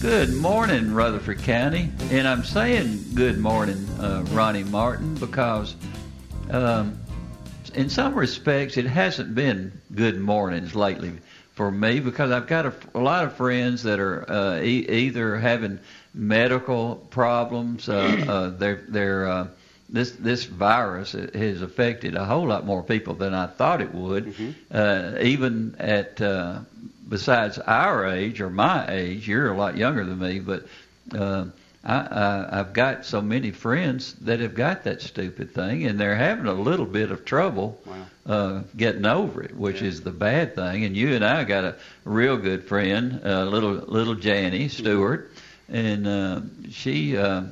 [0.00, 1.90] Good morning, Rutherford County.
[2.10, 5.74] And I'm saying good morning, uh, Ronnie Martin, because
[6.50, 6.98] um,
[7.74, 11.12] in some respects it hasn't been good mornings lately
[11.52, 15.36] for me because I've got a, a lot of friends that are uh, e- either
[15.36, 15.78] having
[16.14, 19.48] medical problems, uh, uh, they're, they're, uh,
[19.90, 24.54] this this virus has affected a whole lot more people than I thought it would.
[24.70, 26.60] Uh, even at uh,
[27.10, 30.66] besides our age or my age, you're a lot younger than me, but
[31.12, 31.44] uh,
[31.84, 36.16] I, I, I've got so many friends that have got that stupid thing, and they're
[36.16, 37.82] having a little bit of trouble
[38.26, 40.84] uh, getting over it, which is the bad thing.
[40.84, 45.32] And you and I got a real good friend, uh, little little Janny Stewart,
[45.68, 47.16] and uh, she.
[47.16, 47.44] Uh,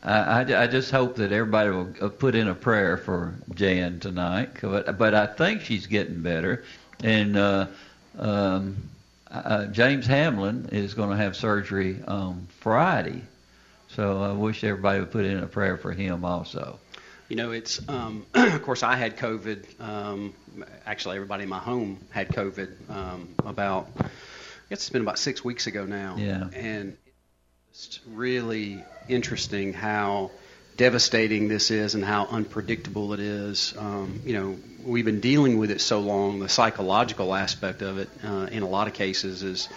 [0.00, 3.98] I, I, I just hope that everybody will uh, put in a prayer for Jan
[3.98, 4.50] tonight.
[4.60, 6.62] But, but I think she's getting better.
[7.02, 7.66] And uh,
[8.18, 8.76] um,
[9.30, 13.22] uh, James Hamlin is going to have surgery on Friday.
[13.88, 16.78] So I wish everybody would put in a prayer for him also.
[17.28, 19.80] You know, it's um, of course I had COVID.
[19.80, 20.34] Um,
[20.86, 23.88] actually, everybody in my home had COVID um, about.
[23.98, 26.16] I guess it's been about six weeks ago now.
[26.18, 26.48] Yeah.
[26.52, 26.96] And
[27.70, 30.30] it's really interesting how
[30.78, 33.74] devastating this is and how unpredictable it is.
[33.76, 36.38] Um, you know, we've been dealing with it so long.
[36.38, 39.68] The psychological aspect of it, uh, in a lot of cases, is,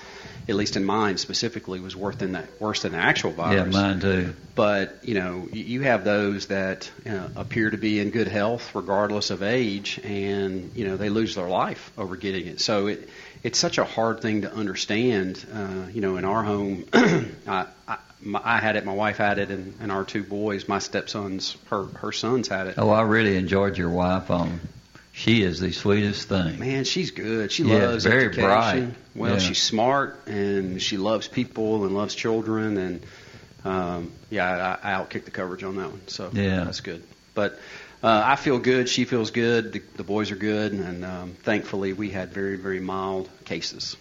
[0.47, 3.73] at least in mine specifically, was worse than the, worse than the actual virus.
[3.73, 4.35] Yeah, mine too.
[4.53, 9.31] But you know, you have those that uh, appear to be in good health regardless
[9.31, 12.61] of age, and you know they lose their life over getting it.
[12.61, 13.09] So it
[13.43, 15.43] it's such a hard thing to understand.
[15.51, 19.39] Uh, you know, in our home, I, I, my, I had it, my wife had
[19.39, 22.75] it, and, and our two boys, my stepsons, her her sons had it.
[22.77, 24.59] Oh, I really enjoyed your wife on.
[25.13, 26.57] She is the sweetest thing.
[26.59, 27.51] Man, she's good.
[27.51, 28.45] She Yeah, loves very education.
[28.89, 28.95] bright.
[29.13, 29.39] Well, Yeah.
[29.39, 33.05] she's smart and she loves people and loves children and
[33.65, 36.07] um, yeah, I, I outkicked the coverage on that one.
[36.07, 36.63] So Yeah.
[36.63, 37.03] that's good.
[37.35, 37.59] But
[38.01, 38.87] uh, I feel good.
[38.87, 39.73] She feels good.
[39.73, 43.97] The, the boys are good, and um, thankfully we had very very mild cases.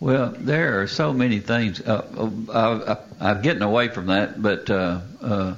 [0.00, 1.80] Well, there are so many things.
[1.80, 5.54] Uh, I, I'm getting away from that, but uh, uh,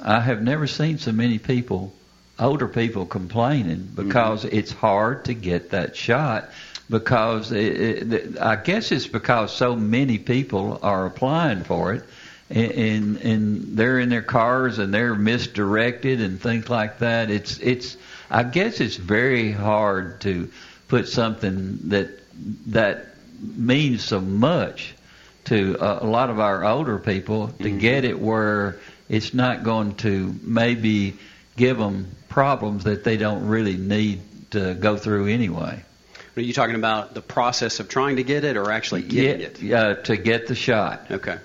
[0.00, 1.92] I have never seen so many people,
[2.38, 6.48] older people, complaining because it's hard to get that shot.
[6.88, 12.04] Because it, it, I guess it's because so many people are applying for it,
[12.48, 17.28] and, and and they're in their cars and they're misdirected and things like that.
[17.28, 17.96] It's it's.
[18.30, 20.48] I guess it's very hard to
[20.86, 22.10] put something that
[22.66, 24.94] that means so much
[25.44, 30.34] to a, lot of our older people to get it where it's not going to
[30.42, 31.16] maybe
[31.56, 34.20] give them problems that they don't really need
[34.50, 35.82] to go through anyway.
[36.36, 39.60] Are you talking about the process of trying to get it, or actually getting it?
[39.60, 41.06] Get, uh, to get the shot.
[41.10, 41.38] Okay.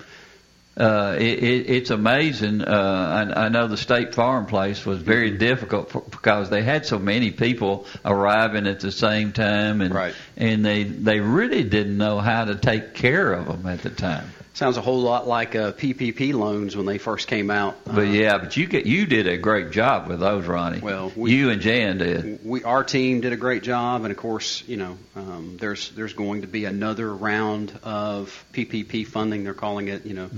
[0.74, 2.62] Uh, it, it, it's amazing.
[2.62, 6.86] Uh, I, I know the State Farm place was very difficult for, because they had
[6.86, 10.14] so many people arriving at the same time, and Right.
[10.36, 14.32] and they they really didn't know how to take care of them at the time.
[14.54, 17.74] Sounds a whole lot like uh, PPP loans when they first came out.
[17.86, 20.80] But Uh, yeah, but you get you did a great job with those, Ronnie.
[20.80, 22.40] Well, we- you and Jan did.
[22.44, 26.12] we our team did a great job, and of course, you know, um, there's there's
[26.12, 29.42] going to be another round of PPP funding.
[29.42, 30.28] They're calling it, you know,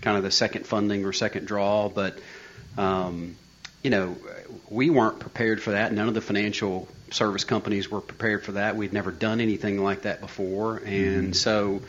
[0.00, 1.88] kind of the second funding or second draw.
[1.88, 2.16] But
[2.78, 3.34] um,
[3.82, 4.16] you know,
[4.70, 5.92] we weren't prepared for that.
[5.92, 8.76] None of the financial service companies were prepared for that.
[8.76, 11.82] We'd never done anything like that before, and so.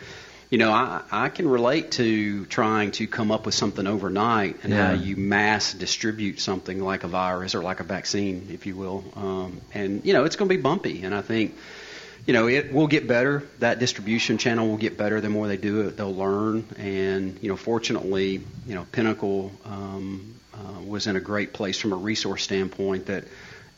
[0.49, 4.71] You know, I, I can relate to trying to come up with something overnight and
[4.71, 4.87] Yeah.
[4.87, 9.03] how you mass distribute something like a virus or like a vaccine, if you will.
[9.15, 11.03] Um, and you know, it's going to be bumpy.
[11.03, 11.55] And I think
[12.25, 13.43] you know, it will get better.
[13.59, 15.21] That distribution channel will get better.
[15.21, 16.65] The more they do it, they'll learn.
[16.77, 21.93] And you know, fortunately, you know, Pinnacle um, uh, was in a great place from
[21.93, 23.23] a resource standpoint that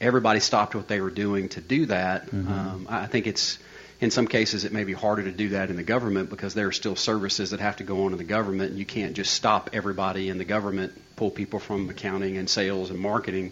[0.02, 2.26] everybody stopped what they were doing to do that.
[2.26, 2.52] Mm-hmm.
[2.52, 3.60] Um, I think it's
[4.02, 6.68] in some cases it may be harder to do that in the government because there
[6.68, 9.34] are still services that have to go on in the government, and you can't just
[9.34, 13.52] stop everybody in the government, pull people from accounting and sales and marketing,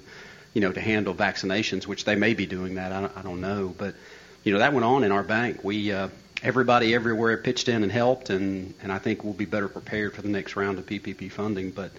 [0.53, 2.91] you know, to handle vaccinations, which they may be doing that.
[2.91, 3.95] I don't, I don't know, but
[4.44, 5.63] you know that went on in our bank.
[5.63, 6.07] We uh,
[6.41, 10.21] everybody everywhere pitched in and helped, and and I think we'll be better prepared for
[10.21, 11.91] the next round of PPP funding, but.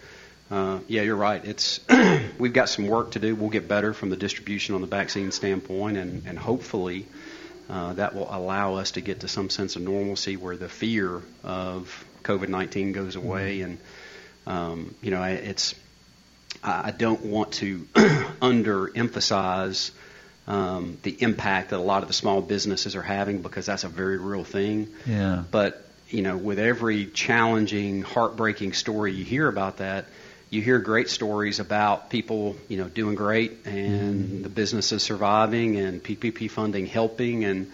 [0.50, 1.45] Uh, yeah, you're right.
[1.45, 1.79] It's
[2.39, 3.37] we've got some work to do.
[3.37, 7.05] We'll get better from the distribution on the vaccine standpoint, and, and hopefully
[7.69, 11.23] uh, that will allow us to get to some sense of normalcy where the fear
[11.44, 13.61] of COVID-19 goes away.
[13.61, 13.79] And
[14.47, 15.75] um, you know, it's
[16.62, 17.81] I don't want to
[18.43, 19.91] underemphasize
[20.47, 23.88] um, the impact that a lot of the small businesses are having because that's a
[23.88, 24.88] very real thing.
[25.06, 25.44] Yeah.
[25.50, 30.06] But you know, with every challenging, heartbreaking story you hear about that,
[30.50, 36.03] you hear great stories about people, you know, doing great and the businesses surviving and
[36.03, 37.71] PPP funding helping, and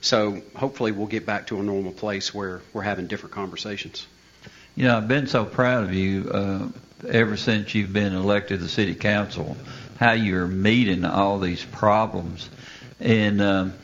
[0.00, 4.06] so hopefully we'll get back to a normal place where we're having different conversations.
[4.76, 6.68] You know, I've been so proud of you uh,
[7.08, 9.56] ever since you've been elected to the city council,
[9.98, 12.48] how you're meeting all these problems,
[13.00, 13.74] and um,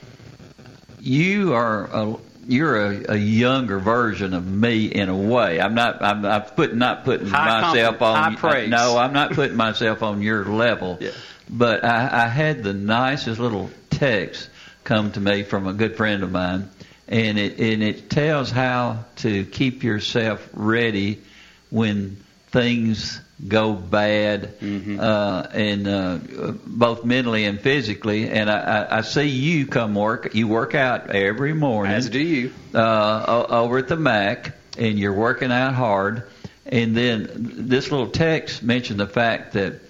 [1.00, 2.16] you are a,
[2.46, 5.60] you're a, a younger version of me in a way.
[5.60, 6.02] I'm not.
[6.02, 8.16] I'm, I'm put, not putting High myself on.
[8.16, 8.70] high uh, praise.
[8.70, 10.98] No, I'm not putting myself on your level.
[11.00, 11.10] Yeah.
[11.48, 14.48] But I, I had the nicest little text
[14.84, 16.70] come to me from a good friend of mine,
[17.08, 21.22] and it and it tells how to keep yourself ready
[21.70, 22.16] when
[22.48, 24.98] things go bad, Mm-hmm.
[25.00, 26.18] uh, and uh,
[26.66, 28.28] both mentally and physically.
[28.30, 30.34] And I, I, I see you come work.
[30.34, 32.52] You work out every morning As do you.
[32.74, 36.22] uh, over at the Mac, and you're working out hard.
[36.64, 39.80] And then this little text mentioned the fact that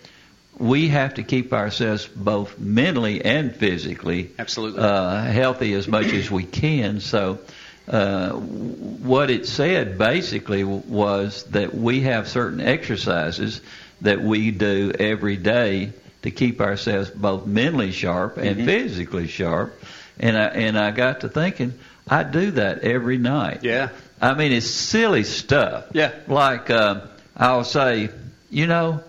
[0.59, 4.81] we have to keep ourselves both mentally and physically Absolutely.
[4.83, 7.01] uh, healthy as much as we can.
[7.01, 7.39] So,
[7.89, 13.61] uh, what it said basically was that we have certain exercises
[14.01, 15.93] that we do every day
[16.23, 19.81] to keep ourselves both mentally sharp and physically sharp.
[20.19, 21.75] And I and I got to thinking,
[22.09, 23.63] I do that every night.
[23.63, 23.91] Yeah.
[24.21, 25.87] I mean, it's silly stuff.
[25.93, 26.13] Yeah.
[26.27, 27.03] Like uh,
[27.37, 28.11] I'll say,
[28.51, 29.05] you know,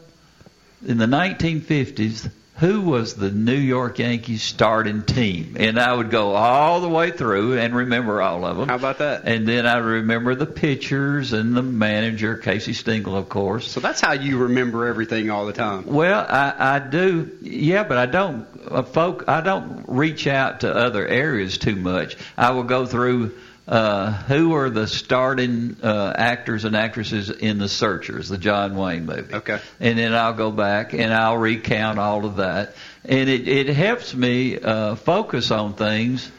[0.86, 5.58] in the 1950s, who was the New York Yankees starting team?
[5.60, 8.68] And I would go all the way through and remember all of them.
[8.68, 9.24] How about that?
[9.26, 13.70] And then I remember the pitchers and the manager, Casey Stengel, of course.
[13.70, 15.86] So that's how you remember everything all the time.
[15.86, 20.76] Well, I, I do, yeah, but I don't, uh, folk, I don't reach out to
[20.76, 22.18] other areas too much.
[22.36, 23.36] I will go through
[23.68, 29.06] uh, who are the starting uh, actors and actresses in The Searchers, the John Wayne
[29.06, 29.34] movie.
[29.34, 29.60] Okay.
[29.80, 34.14] And then I'll go back and I'll recount all of that, and it it helps
[34.14, 36.32] me uh, focus on things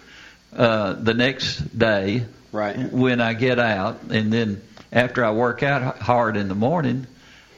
[0.56, 2.90] uh, the next day Right.
[2.90, 7.06] when I get out, and then after I work out hard in the morning,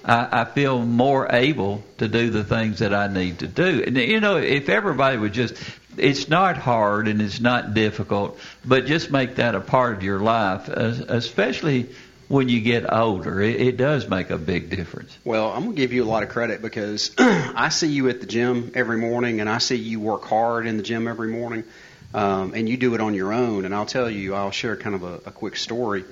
[0.04, 3.84] I, I feel more able to do the things that I need to do.
[3.86, 5.54] And you know, if everybody would just,
[5.96, 10.20] it's not hard and it's not difficult, but just make that a part of your
[10.20, 11.88] life, especially
[12.28, 13.40] when you get older.
[13.40, 15.16] It, it does make a big difference.
[15.24, 18.20] Well, I'm going to give you a lot of credit because I see you at
[18.20, 21.64] the gym every morning and I see you work hard in the gym every morning.
[22.12, 23.64] Um, and you do it on your own.
[23.64, 26.04] And I'll tell you, I'll share kind of a, a quick story.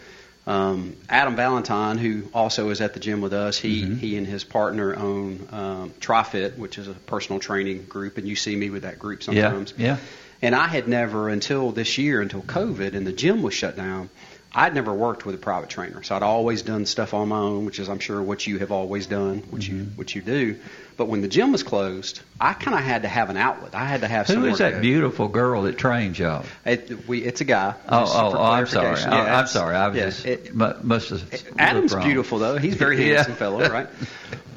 [0.48, 4.44] Um, Adam Valentine, who also is at the gym with us, he, he and his
[4.44, 8.82] partner own um, TriFit, which is a personal training group, and you see me with
[8.82, 9.74] that group sometimes.
[9.76, 9.86] yeah.
[9.86, 9.96] yeah.
[10.40, 14.08] And I had never, until this year, until COVID and the gym was shut down,
[14.54, 16.02] I'd never worked with a private trainer.
[16.02, 18.72] So I'd always done stuff on my own, which is, I'm sure, what you have
[18.72, 20.58] always done, which you what you do.
[20.98, 23.74] But when the gym was closed, I kind of had to have an outlet.
[23.74, 26.44] I had to have Who to that beautiful girl that trains y'all?
[26.66, 27.74] It, we, it's a guy.
[27.88, 29.00] Oh, oh, oh I'm sorry.
[29.00, 29.76] I, Yeah, I'm sorry.
[29.76, 31.44] I was yeah, just it- mu- must have.
[31.56, 32.04] Adam's wrong.
[32.04, 32.58] beautiful though.
[32.58, 33.14] He's a very Yeah.
[33.14, 33.86] handsome fellow, right?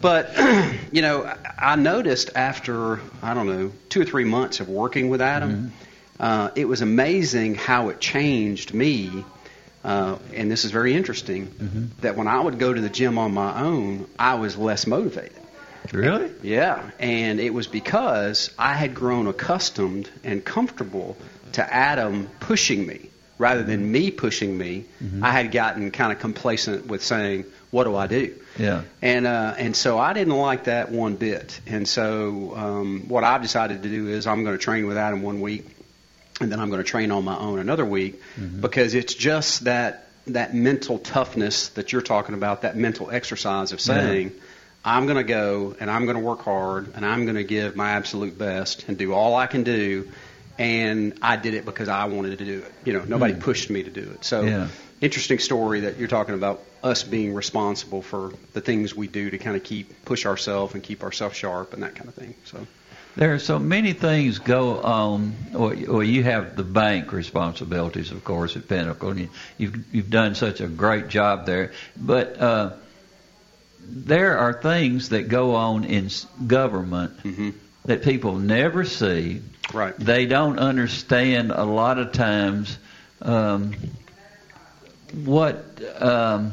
[0.01, 0.35] But
[0.91, 5.21] you know, I noticed after I don't know two or three months of working with
[5.21, 5.67] Adam, Mm-hmm.
[6.23, 9.23] uh, it was amazing how it changed me.
[9.83, 11.85] Uh, and this is very interesting Mm-hmm.
[12.01, 15.37] that when I would go to the gym on my own, I was less motivated.
[15.91, 16.31] Really?
[16.43, 21.17] Yeah, and it was because I had grown accustomed and comfortable
[21.53, 24.85] to Adam pushing me rather than me pushing me.
[25.21, 28.83] I had gotten kind of complacent with saying, "What do I do?" Yeah.
[29.01, 31.59] And uh, and so I didn't like that one bit.
[31.65, 35.21] And so um, what I've decided to do is I'm going to train with Adam
[35.23, 35.65] one week.
[36.39, 38.21] and then I'm going to train on my own another week
[38.61, 43.81] because it's just that that mental toughness that you're talking about, that mental exercise of
[43.81, 44.31] saying,
[44.83, 47.75] I'm going to go and I'm going to work hard and I'm going to give
[47.75, 50.09] my absolute best and do all I can do.
[50.57, 52.71] And I did it because I wanted to do it.
[52.83, 54.25] You know, nobody pushed me to do it.
[54.25, 54.67] So, Yeah.
[54.99, 59.37] interesting story that you're talking about us being responsible for the things we do to
[59.37, 62.33] kind of keep push ourselves and keep ourselves sharp and that kind of thing.
[62.45, 62.65] So,
[63.15, 65.35] There are so many things go on.
[65.53, 69.09] Or, or you have the bank responsibilities, of course, at Pinnacle.
[69.09, 71.71] And you, you've you've done such a great job there.
[71.97, 72.71] But uh,
[73.87, 76.09] there are things that go on in
[76.47, 77.13] government
[77.85, 79.41] that people never see.
[79.73, 79.95] right.
[79.97, 82.77] They don't understand a lot of times
[83.21, 83.73] um,
[85.13, 85.65] what
[85.99, 86.51] um,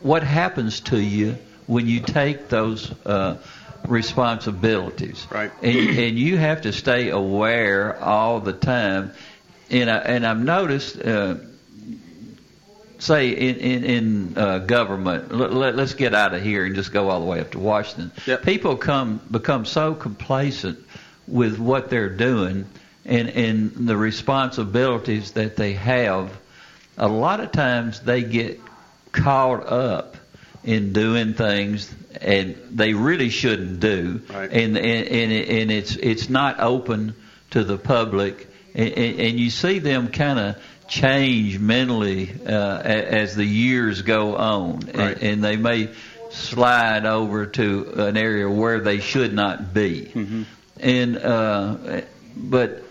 [0.00, 1.36] what happens to you
[1.66, 3.38] when you take those uh,
[3.86, 5.26] responsibilities.
[5.30, 5.52] Right.
[5.62, 9.12] And, and you have to stay aware all the time.
[9.70, 11.00] And I, and I've noticed.
[11.00, 11.36] Uh,
[13.02, 16.92] say in in, in uh, government, let, let, us get out of here and just
[16.92, 18.12] go all the way up to Washington.
[18.26, 18.42] Yep.
[18.44, 20.78] People come become so complacent
[21.26, 22.66] with what they're doing
[23.04, 26.30] and and the responsibilities that they have.
[26.98, 28.60] A lot of times they get
[29.12, 30.16] caught up
[30.64, 34.50] in doing things and they really shouldn't do, Right.
[34.52, 37.14] and and and, and it's it's not open
[37.50, 40.56] to the public, and and you see them kind of
[40.92, 42.50] change mentally uh,
[42.84, 45.14] a- as the years go on, Right.
[45.16, 45.88] and, and they may
[46.30, 50.42] slide over to an area where they should not be, Mm-hmm.
[50.80, 52.02] and uh,
[52.36, 52.82] but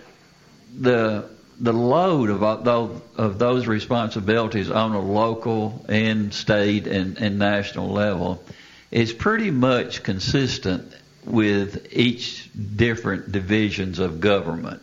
[0.79, 1.29] the
[1.60, 7.89] the load of those, of those responsibilities on a local and state and, and national
[7.89, 8.43] level
[8.89, 10.91] is pretty much consistent
[11.24, 14.81] with each different divisions of government.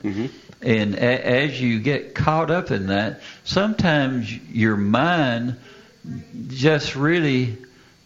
[0.60, 5.56] And a, as you get caught up in that, sometimes your mind
[6.48, 7.56] just really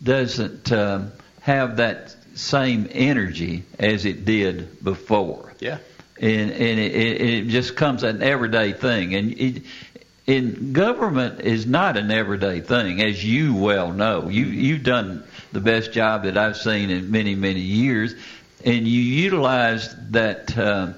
[0.03, 5.79] doesn't um, have that same energy as it did before Yeah.
[6.19, 9.15] and and it, it, just comes an everyday thing.
[9.15, 9.63] And it,
[10.27, 14.29] in government is not an everyday thing, as you well know.
[14.29, 18.15] You you've done the best job that I've seen in many many years,
[18.65, 20.93] and you utilize that uh,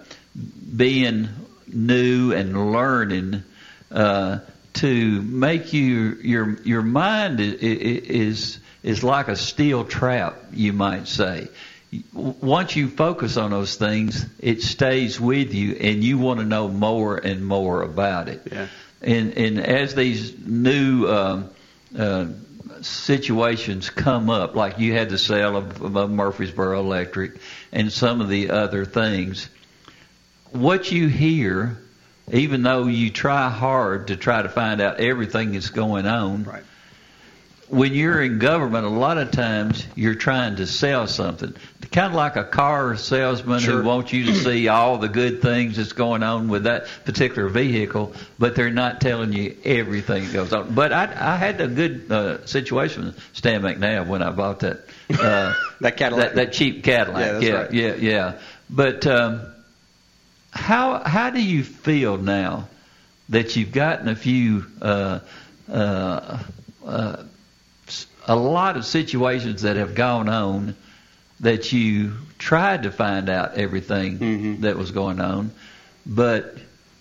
[0.76, 1.28] being
[1.66, 3.42] new and learning.
[3.90, 4.40] Uh,
[4.74, 11.06] to make you your your mind is, is is like a steel trap, you might
[11.06, 11.48] say
[12.12, 16.68] once you focus on those things, it stays with you, and you want to know
[16.68, 18.42] more and more about it.
[18.50, 18.68] Yeah.
[19.02, 21.50] And and as these new um,
[21.96, 22.26] uh,
[22.80, 27.38] situations come up, like you had the sale of, of Murfreesboro Electric
[27.72, 29.48] and some of the other things,
[30.54, 31.76] what you hear,
[32.32, 36.62] even though you try hard to try to find out everything that's going on, Right.
[37.68, 41.54] when you're in government, a lot of times you're trying to sell something.
[41.92, 43.82] Kind of like a car salesman Sure.
[43.82, 47.48] who wants you to see all the good things that's going on with that particular
[47.48, 50.74] vehicle, but they're not telling you everything that goes on.
[50.74, 54.80] But I, I had a good uh, situation with Stan McNabb when I bought that
[55.10, 56.26] uh, That Cadillac.
[56.30, 57.20] that, that cheap Cadillac.
[57.20, 57.72] Yeah, that's yeah, right.
[57.72, 58.32] yeah, yeah.
[58.70, 59.42] But um,
[60.54, 62.68] how how do you feel now
[63.28, 65.18] that you've gotten a few uh,
[65.70, 66.38] uh,
[66.86, 67.16] uh,
[68.26, 70.76] a lot of situations that have gone on
[71.40, 74.60] that you tried to find out everything Mhm.
[74.62, 75.50] that was going on,
[76.06, 76.56] but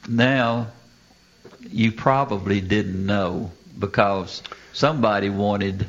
[0.08, 0.68] now
[1.70, 4.42] you probably didn't know because
[4.74, 5.86] somebody wanted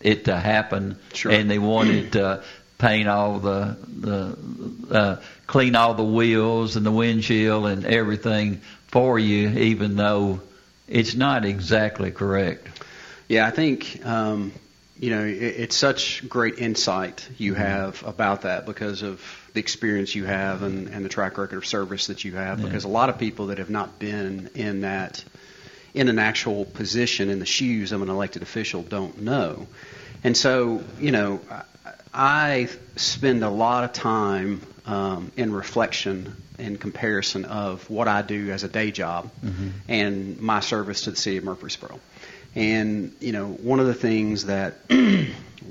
[0.00, 1.32] it to happen Sure.
[1.32, 2.42] and they wanted to
[2.78, 4.36] paint all the the
[4.90, 5.16] uh,
[5.50, 10.40] clean all the wheels and the windshield and everything for you even though
[10.86, 12.68] it's not exactly correct
[13.28, 14.52] Yeah, I think um,
[14.98, 19.20] you know it, it's such great insight you have about that because of
[19.54, 22.58] the experience you have and, and the track record of service that you have.
[22.58, 22.66] Yeah.
[22.66, 25.24] Because a lot of people that have not been in that
[25.94, 29.66] in an actual position in the shoes of an elected official don't know.
[30.22, 31.40] And so, you know,
[32.12, 38.50] I, spend a lot of time um, in reflection in comparison of what I do
[38.50, 39.30] as a day job
[39.88, 41.98] and my service to the city of Murfreesboro.
[42.54, 44.74] And you know, one of the things that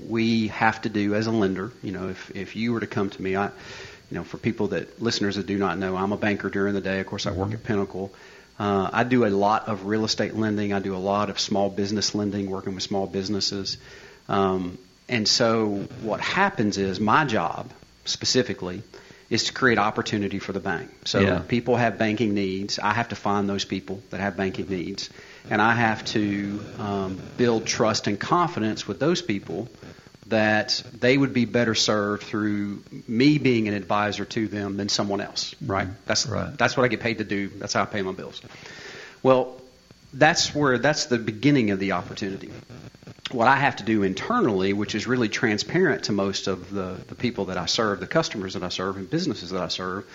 [0.07, 3.09] we have to do as a lender, you know, if if you were to come
[3.09, 6.17] to me, I, you know, for people that listeners that do not know, I'm a
[6.17, 6.99] banker during the day.
[6.99, 8.11] Of course, I work at Pinnacle.
[8.57, 10.73] Uh, I do a lot of real estate lending.
[10.73, 13.77] I do a lot of small business lending, working with small businesses.
[14.27, 14.77] Um,
[15.09, 17.71] and so, what happens is my job
[18.05, 18.83] specifically
[19.29, 20.89] is to create opportunity for the bank.
[21.05, 21.39] So Yeah.
[21.47, 22.79] people have banking needs.
[22.79, 25.09] I have to find those people that have banking needs,
[25.51, 29.69] and I have to um, build trust and confidence with those people
[30.27, 35.21] that they would be better served through me being an advisor to them than someone
[35.21, 35.53] else.
[35.65, 35.87] Right?
[36.05, 36.55] That's Right.
[36.57, 37.49] that's what I get paid to do.
[37.49, 38.41] That's how I pay my bills.
[39.21, 39.59] Well,
[40.13, 42.49] that's where that's the beginning of the opportunity.
[43.31, 47.15] What I have to do internally, which is really transparent to most of the, the
[47.15, 50.05] people that I serve, the customers that I serve, and businesses that I serve,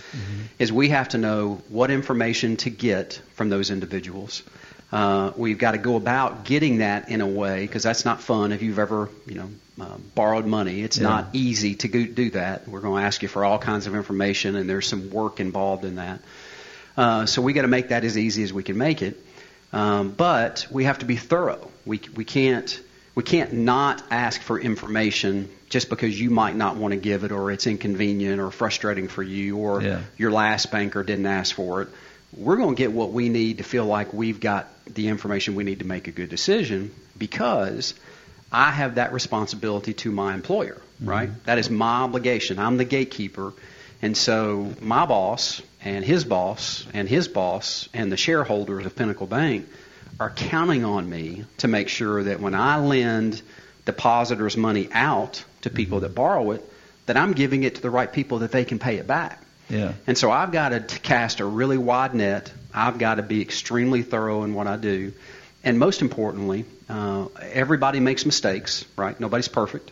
[0.58, 4.42] is we have to know what information to get from those individuals.
[4.90, 8.52] Uh, we've got to go about getting that in a way because that's not fun.
[8.52, 11.04] If you've ever, you know, uh, borrowed money, it's Yeah.
[11.08, 12.68] not easy to go, do that.
[12.68, 15.84] We're going to ask you for all kinds of information, and there's some work involved
[15.84, 16.20] in that.
[16.96, 19.20] Uh, so we got to make that as easy as we can make it.
[19.72, 21.68] Um, but we have to be thorough.
[21.84, 22.80] We we can't
[23.14, 27.32] we can't not ask for information just because you might not want to give it,
[27.32, 30.00] or it's inconvenient, or frustrating for you, or Yeah.
[30.16, 31.88] your last banker didn't ask for it.
[32.36, 35.64] We're going to get what we need to feel like we've got the information we
[35.64, 37.94] need to make a good decision because
[38.50, 41.08] I have that responsibility to my employer, mm-hmm.
[41.08, 41.44] right?
[41.44, 42.58] That is my obligation.
[42.58, 43.52] I'm the gatekeeper.
[44.02, 49.26] And so my boss and his boss and his boss and the shareholders of Pinnacle
[49.26, 49.66] Bank
[50.20, 53.42] are counting on me to make sure that when I lend
[53.84, 56.64] depositors' money out to people that borrow it,
[57.06, 59.42] that I'm giving it to the right people that they can pay it back.
[59.68, 59.92] Yeah.
[60.06, 62.52] And so I've got to cast a really wide net.
[62.72, 65.12] I've got to be extremely thorough in what I do.
[65.62, 69.18] And most importantly, uh, everybody makes mistakes, right?
[69.18, 69.90] Nobody's perfect.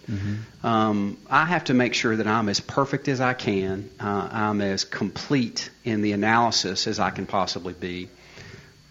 [0.63, 3.89] Um, I have to make sure that I'm as perfect as I can.
[3.99, 8.09] Uh, I'm as complete in the analysis as I can possibly be.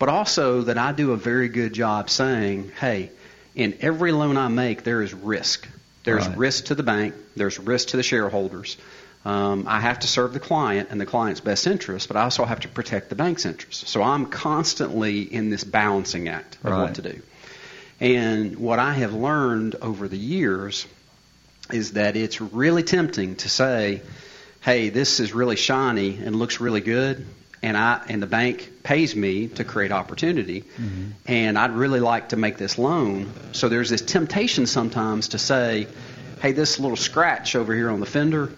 [0.01, 3.11] But also that I do a very good job saying, hey,
[3.53, 5.67] in every loan I make, there is risk.
[6.05, 6.37] There's Right.
[6.39, 7.13] risk to the bank.
[7.35, 8.77] There's risk to the shareholders.
[9.25, 12.45] Um, I have to serve the client and the client's best interest, but I also
[12.45, 13.89] have to protect the bank's interest.
[13.89, 16.81] So I'm constantly in this balancing act of Right.
[16.81, 17.21] what to do.
[17.99, 20.87] And what I have learned over the years
[21.71, 24.01] is that it's really tempting to say,
[24.61, 27.23] "Hey, this is really shiny and looks really good,"
[27.63, 30.63] and I and the bank pays me to create opportunity,
[31.25, 33.31] and I'd really like to make this loan.
[33.51, 35.87] So there's this temptation sometimes to say,
[36.41, 38.51] "Hey, this little scratch over here on the fender,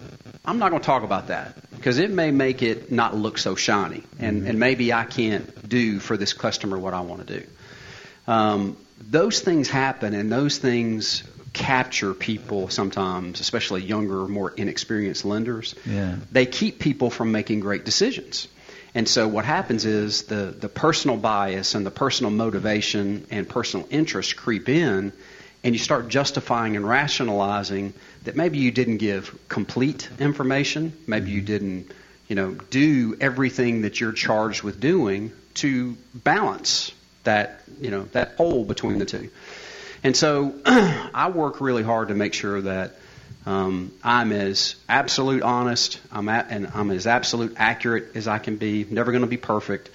[0.44, 3.54] I'm not going to talk about that because it may make it not look so
[3.54, 7.46] shiny, and and maybe I can't do for this customer what I want to do."
[8.26, 8.76] Um,
[9.10, 15.74] those things happen, and those things capture people sometimes, especially younger, more inexperienced lenders.
[15.86, 16.16] Yeah.
[16.32, 18.48] They keep people from making great decisions.
[18.94, 23.88] And so what happens is the, the personal bias and the personal motivation and personal
[23.90, 25.12] interest creep in,
[25.64, 31.38] and you start justifying and rationalizing that maybe you didn't give complete information, maybe you
[31.38, 31.46] mm-hmm.
[31.46, 31.92] didn't,
[32.28, 36.92] you know, do everything that you're charged with doing to balance
[37.24, 39.30] that, you know, that hole between the two.
[40.04, 42.96] And so I work really hard to make sure that
[43.46, 48.56] um, I'm as absolute honest, I'm at, and I'm as absolute accurate as I can
[48.56, 48.86] be.
[48.88, 49.90] Never going to be perfect,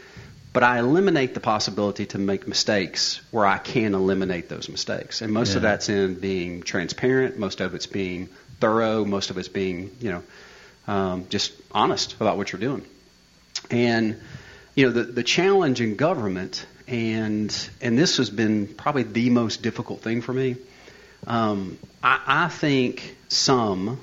[0.53, 5.21] but I eliminate the possibility to make mistakes where I can eliminate those mistakes.
[5.21, 7.39] And most of that's in being transparent.
[7.39, 9.03] Most of it's being thorough.
[9.03, 10.23] Most of it's being, you know,
[10.87, 12.85] um, just honest about what you're doing.
[13.71, 14.21] And
[14.75, 19.63] you know, the the challenge in government, and and this has been probably the most
[19.63, 20.55] difficult thing for me.
[21.27, 23.99] Um, I, I think some,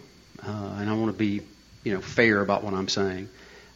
[0.46, 1.40] uh, and I want to be,
[1.84, 3.28] you know, fair about what I'm saying.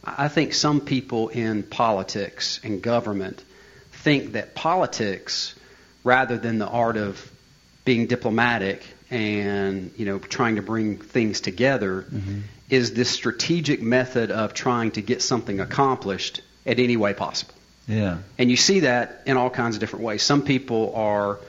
[0.03, 3.43] I think some people in politics and government
[3.91, 5.53] think that politics,
[6.03, 7.31] rather than the art of
[7.85, 12.05] being diplomatic and you know trying to bring things together,
[12.69, 17.53] is this strategic method of trying to get something accomplished at any way possible.
[17.87, 18.19] Yeah.
[18.37, 20.23] And you see that in all kinds of different ways.
[20.23, 21.39] Some people are,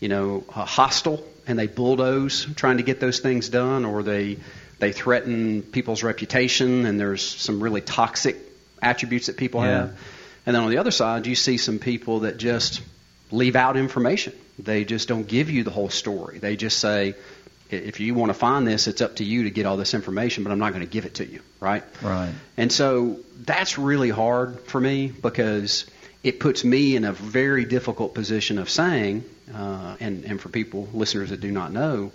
[0.00, 4.38] you know, uh, hostile and they bulldoze trying to get those things done, or they
[4.78, 8.36] they threaten people's reputation, and there's some really toxic
[8.82, 9.70] attributes that people Yeah.
[9.80, 9.98] have.
[10.46, 12.80] And then on the other side, you see some people that just
[13.30, 14.32] leave out information.
[14.58, 16.38] They just don't give you the whole story.
[16.38, 17.14] They just say,
[17.70, 20.44] if you want to find this, it's up to you to get all this information,
[20.44, 21.84] but I'm not going to give it to you, right?
[22.02, 22.32] Right.
[22.56, 25.84] And so that's really hard for me because
[26.22, 30.88] it puts me in a very difficult position of saying, uh, and, and for people,
[30.92, 32.12] listeners that do not know,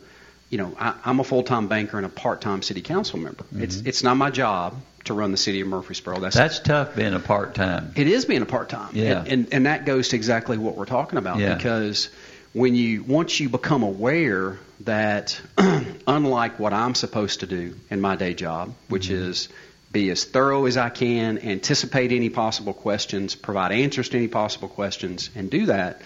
[0.49, 3.43] you know, I, I'm a full time banker and a part time city council member.
[3.55, 6.19] It's, it's not my job to run the city of Murfreesboro.
[6.19, 7.93] That's, That's tough being a part time.
[7.95, 8.89] it is being a part time.
[8.95, 9.19] Yeah.
[9.19, 11.55] And, and, and that goes to exactly what we're talking about Yeah.
[11.55, 12.09] because
[12.53, 15.39] when you once you become aware that
[16.07, 19.29] unlike what I'm supposed to do in my day job, which Mm-hmm.
[19.29, 19.49] is
[19.95, 24.67] be as thorough as I can, anticipate any possible questions, provide answers to any possible
[24.67, 26.01] questions, and do that.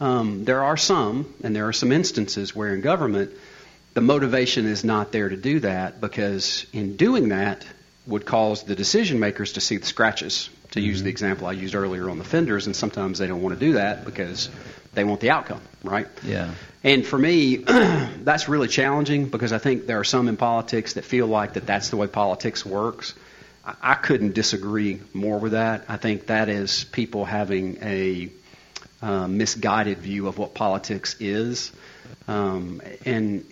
[0.00, 3.30] Um, there are some, and there are some instances where in government,
[3.94, 7.64] the motivation is not there to do that because in doing that
[8.06, 10.50] would cause the decision makers to see the scratches.
[10.72, 10.88] To mm-hmm.
[10.88, 13.66] use the example I used earlier on the fenders, and sometimes they don't want to
[13.66, 14.50] do that because
[14.94, 16.06] they want the outcome, right?
[16.22, 16.52] Yeah.
[16.84, 21.04] And for me, that's really challenging because I think there are some in politics that
[21.04, 23.14] feel like that that's the way politics works.
[23.64, 25.84] I, I couldn't disagree more with that.
[25.88, 28.30] I think that is people having a
[29.00, 31.72] uh, misguided view of what politics is,
[32.28, 33.44] um, and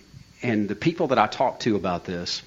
[0.42, 2.42] and the people that I talk to about this,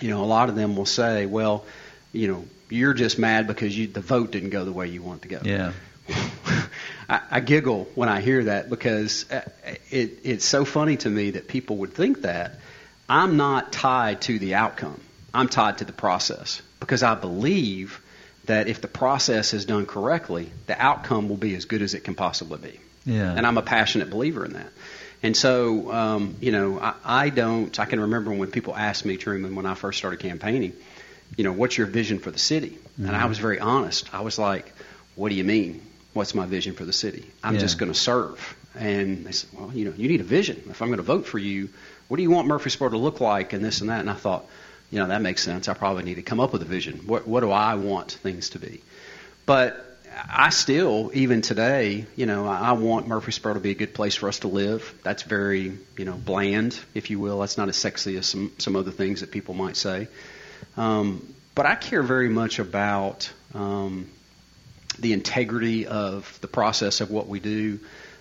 [0.00, 1.64] you know, a lot of them will say, well,
[2.12, 5.24] you know, you're just mad because you, the vote didn't go the way you want
[5.24, 5.40] it to go.
[5.44, 5.72] Yeah.
[7.08, 9.42] I, I giggle when I hear that because uh,
[9.90, 12.56] it, it's so funny to me that people would think that.
[13.08, 15.00] I'm not tied to the outcome.
[15.34, 18.00] I'm tied to the process because I believe
[18.46, 22.04] that if the process is done correctly, the outcome will be as good as it
[22.04, 22.80] can possibly be.
[23.04, 23.34] Yeah.
[23.34, 24.68] And I'm a passionate believer in that.
[25.22, 27.78] And so, um, you know, I, I don't.
[27.78, 30.74] I can remember when people asked me, Truman, when I first started campaigning,
[31.36, 32.70] you know, what's your vision for the city?
[32.70, 33.06] Mm-hmm.
[33.06, 34.12] And I was very honest.
[34.14, 34.72] I was like,
[35.14, 35.82] what do you mean?
[36.14, 37.30] What's my vision for the city?
[37.42, 37.60] I'm yeah.
[37.60, 38.56] just going to serve.
[38.74, 40.62] And they said, well, you know, you need a vision.
[40.70, 41.68] If I'm going to vote for you,
[42.08, 44.00] what do you want Murfreesboro to look like and this and that?
[44.00, 44.46] And I thought,
[44.90, 45.68] you know, that makes sense.
[45.68, 47.00] I probably need to come up with a vision.
[47.06, 48.82] What, what do I want things to be?
[49.46, 49.98] But
[50.28, 54.28] I still, even today, you know, I want Murfreesboro to be a good place for
[54.28, 54.94] us to live.
[55.02, 57.40] That's very, you know, bland, if you will.
[57.40, 60.08] That's not as sexy as some, some other things that people might say.
[60.76, 64.08] Um, but I care very much about um,
[64.98, 67.80] the integrity of the process of what we do.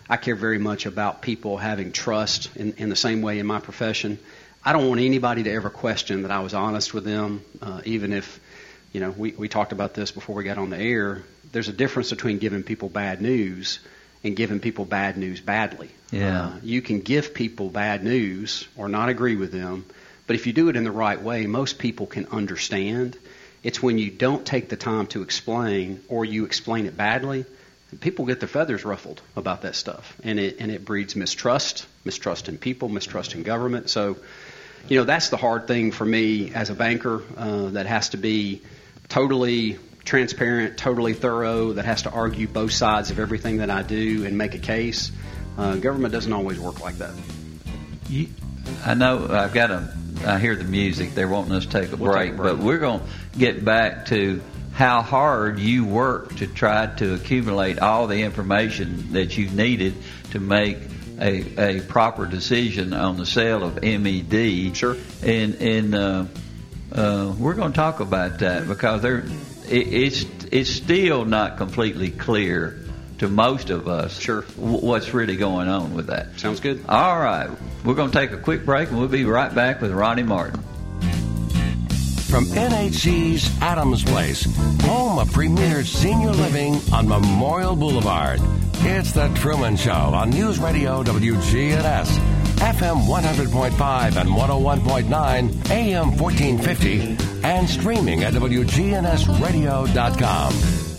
[0.09, 3.59] I care very much about people having trust in, in the same way in my
[3.59, 4.19] profession.
[4.65, 8.13] I don't want anybody to ever question that I was honest with them, uh, even
[8.13, 8.39] if,
[8.91, 11.23] you know, we, we talked about this before we got on the air.
[11.51, 13.79] There's a difference between giving people bad news
[14.23, 15.89] and giving people bad news badly.
[16.11, 16.45] Yeah.
[16.45, 19.85] Uh, you can give people bad news or not agree with them,
[20.27, 23.17] but if you do it in the right way, most people can understand
[23.63, 27.45] it's when you don't take the time to explain or you explain it badly,
[28.01, 30.15] people get their feathers ruffled about that stuff.
[30.23, 33.89] And it, and it breeds mistrust, mistrust in people, mistrust in government.
[33.89, 34.17] So,
[34.89, 38.17] you know, that's the hard thing for me as a banker uh, that has to
[38.17, 38.61] be
[39.07, 44.25] totally transparent, totally thorough, that has to argue both sides of everything that I do
[44.25, 45.11] and make a case.
[45.57, 47.13] Uh, government doesn't always work like that.
[48.09, 48.27] You,
[48.85, 49.95] I know I've got a
[50.25, 51.13] I hear the music.
[51.13, 53.39] They're wanting us to take a, we'll break, take a break, but we're going to
[53.39, 54.41] get back to
[54.73, 59.93] how hard you work to try to accumulate all the information that you needed
[60.31, 60.77] to make
[61.19, 64.75] a, a proper decision on the sale of MED.
[64.75, 64.97] Sure.
[65.21, 66.25] And and uh,
[66.91, 69.19] uh, we're going to talk about that because there
[69.69, 72.82] it, it's it's still not completely clear
[73.23, 74.41] to most of us sure.
[74.57, 76.37] what's really going on with that.
[76.37, 76.83] Sounds good.
[76.89, 77.49] All right.
[77.85, 80.59] We're going to take a quick break and we'll be right back with Ronnie Martin.
[82.27, 84.43] From NHC's Adams Place,
[84.81, 88.41] home of premier senior living on Memorial Boulevard,
[88.79, 92.07] it's The Truman Show on News Radio WGNS,
[92.57, 100.92] FM 100.5 and 101.9, AM 1450, and streaming at WGNSradio.com.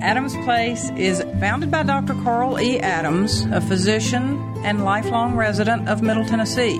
[0.00, 2.12] Adams Place is founded by Dr.
[2.22, 2.78] Carl E.
[2.80, 6.78] Adams, a physician and lifelong resident of Middle Tennessee.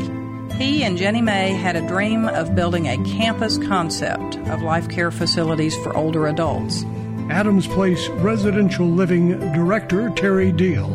[0.57, 5.11] He and Jenny May had a dream of building a campus concept of life care
[5.11, 6.85] facilities for older adults.
[7.31, 10.88] Adams Place Residential Living Director Terry Deal.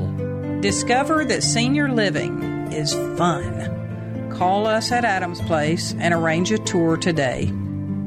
[0.62, 4.30] Discover that senior living is fun.
[4.32, 7.52] Call us at Adams Place and arrange a tour today.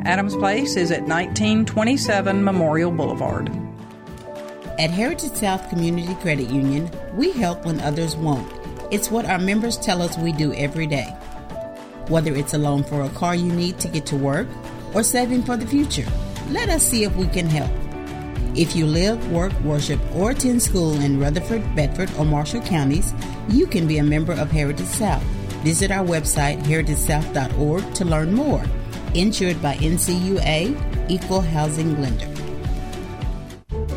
[0.04, 3.63] Adams Place is at 1927 Memorial Boulevard.
[4.76, 8.52] At Heritage South Community Credit Union, we help when others won't.
[8.90, 11.06] It's what our members tell us we do every day.
[12.08, 14.48] Whether it's a loan for a car you need to get to work
[14.92, 16.06] or saving for the future,
[16.50, 17.70] let us see if we can help.
[18.56, 23.14] If you live, work, worship, or attend school in Rutherford, Bedford, or Marshall counties,
[23.48, 25.22] you can be a member of Heritage South.
[25.62, 28.64] Visit our website, heritagesouth.org, to learn more.
[29.14, 32.33] Insured by NCUA, Equal Housing Lender.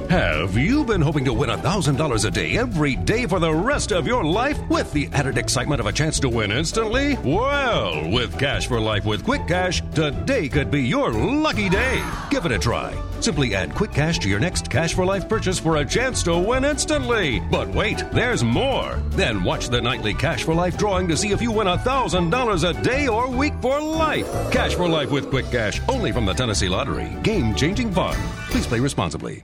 [0.09, 4.07] Have you been hoping to win $1,000 a day every day for the rest of
[4.07, 7.17] your life with the added excitement of a chance to win instantly?
[7.25, 12.09] Well, with Cash for Life with Quick Cash, today could be your lucky day.
[12.31, 12.95] Give it a try.
[13.19, 16.37] Simply add Quick Cash to your next Cash for Life purchase for a chance to
[16.37, 17.41] win instantly.
[17.41, 19.01] But wait, there's more.
[19.09, 22.81] Then watch the nightly Cash for Life drawing to see if you win $1,000 a
[22.81, 24.29] day or week for life.
[24.51, 27.13] Cash for Life with Quick Cash, only from the Tennessee Lottery.
[27.23, 28.15] Game changing fun.
[28.51, 29.43] Please play responsibly.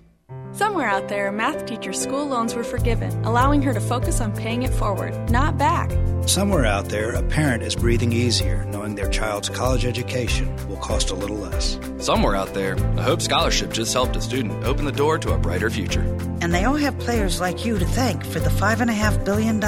[0.53, 4.31] Somewhere out there, a math teacher's school loans were forgiven, allowing her to focus on
[4.33, 5.89] paying it forward, not back.
[6.27, 11.09] Somewhere out there, a parent is breathing easier knowing their child's college education will cost
[11.09, 11.79] a little less.
[11.97, 15.39] Somewhere out there, a Hope Scholarship just helped a student open the door to a
[15.39, 16.01] brighter future.
[16.39, 19.59] And they all have players like you to thank for the $5.5 billion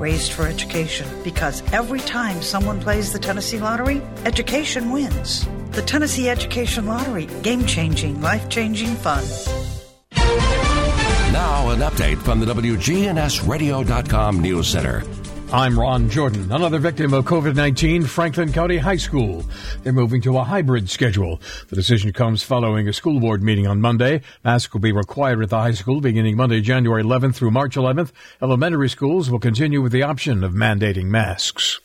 [0.00, 1.06] raised for education.
[1.22, 5.46] Because every time someone plays the Tennessee Lottery, education wins.
[5.70, 9.22] The Tennessee Education Lottery, game changing, life changing fun.
[11.34, 15.02] Now, an update from the WGNSradio.com News Center.
[15.54, 16.50] I'm Ron Jordan.
[16.50, 19.44] Another victim of COVID 19, Franklin County High School.
[19.84, 21.40] They're moving to a hybrid schedule.
[21.68, 24.22] The decision comes following a school board meeting on Monday.
[24.42, 28.10] Masks will be required at the high school beginning Monday, January 11th through March 11th.
[28.42, 31.78] Elementary schools will continue with the option of mandating masks.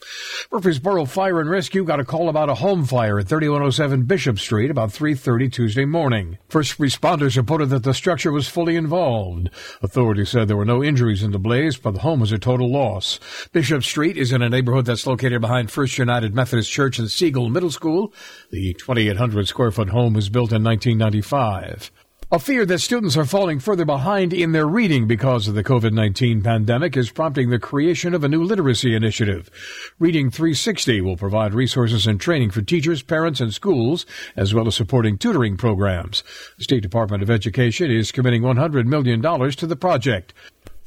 [0.52, 4.72] Murfreesboro Fire and Rescue got a call about a home fire at 3107 Bishop Street
[4.72, 6.40] about 3.30 Tuesday morning.
[6.48, 9.52] First responders reported that the structure was fully involved.
[9.84, 12.72] Authorities said there were no injuries in the blaze, but the home was a total
[12.72, 13.20] loss.
[13.60, 17.50] Bishop Street is in a neighborhood that's located behind First United Methodist Church and Siegel
[17.50, 18.14] Middle School.
[18.52, 21.92] The 2,800 square foot home was built in 1995.
[22.32, 25.92] A fear that students are falling further behind in their reading because of the COVID
[25.92, 29.52] 19 pandemic is prompting the creation of a new literacy initiative.
[30.00, 34.06] Reading 360 will provide resources and training for teachers, parents, and schools,
[34.38, 36.24] as well as supporting tutoring programs.
[36.58, 40.34] The State Department of Education is committing $100 million to the project.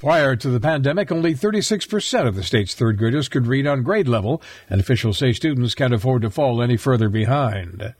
[0.02, 4.08] Prior to the pandemic, only 36% of the state's third graders could read on grade
[4.08, 7.94] level, and officials say students can't afford to fall any further behind.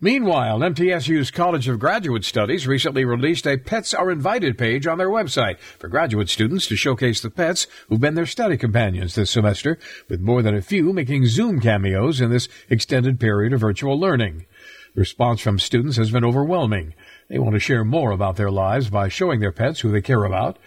[0.00, 5.10] Meanwhile, MTSU's College of Graduate Studies recently released a Pets Are Invited page on their
[5.10, 9.78] website for graduate students to showcase the pets who've been their study companions this semester,
[10.08, 14.46] with more than a few making Zoom cameos in this extended period of virtual learning.
[14.94, 16.94] The response from students has been overwhelming.
[17.28, 20.24] They want to share more about their lives by showing their pets who they care
[20.24, 20.58] about,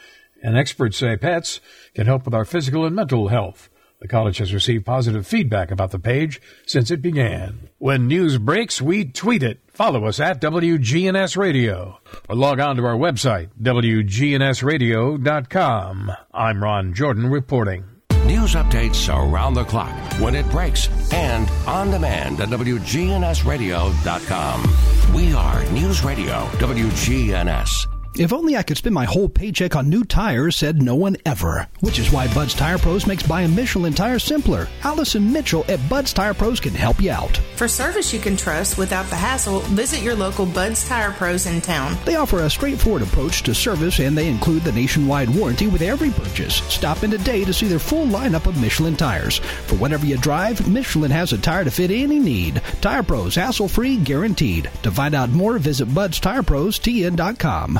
[0.43, 1.59] and experts say pets
[1.93, 3.69] can help with our physical and mental health.
[4.01, 7.67] The college has received positive feedback about the page since it began.
[7.79, 9.59] When news breaks, we tweet it.
[9.67, 11.99] Follow us at WGNS Radio
[12.29, 16.11] or log on to our website, WGNSradio.com.
[16.33, 17.83] I'm Ron Jordan reporting.
[18.25, 25.13] News updates around the clock, when it breaks, and on demand at WGNSradio.com.
[25.15, 27.98] We are News Radio WGNS.
[28.17, 31.67] If only I could spend my whole paycheck on new tires, said no one ever.
[31.79, 34.67] Which is why Bud's Tire Pros makes buying Michelin tires simpler.
[34.83, 37.37] Allison Mitchell at Bud's Tire Pros can help you out.
[37.55, 41.61] For service you can trust without the hassle, visit your local Bud's Tire Pros in
[41.61, 41.97] town.
[42.05, 46.09] They offer a straightforward approach to service and they include the nationwide warranty with every
[46.09, 46.55] purchase.
[46.55, 49.37] Stop in today to see their full lineup of Michelin tires.
[49.67, 52.61] For whatever you drive, Michelin has a tire to fit any need.
[52.81, 54.69] Tire Pros, hassle free, guaranteed.
[54.83, 57.79] To find out more, visit Bud's Tire Pros, BudsTirePros.tn.com.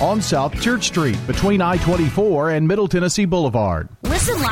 [0.00, 3.88] On South Church Street between I 24 and Middle Tennessee Boulevard.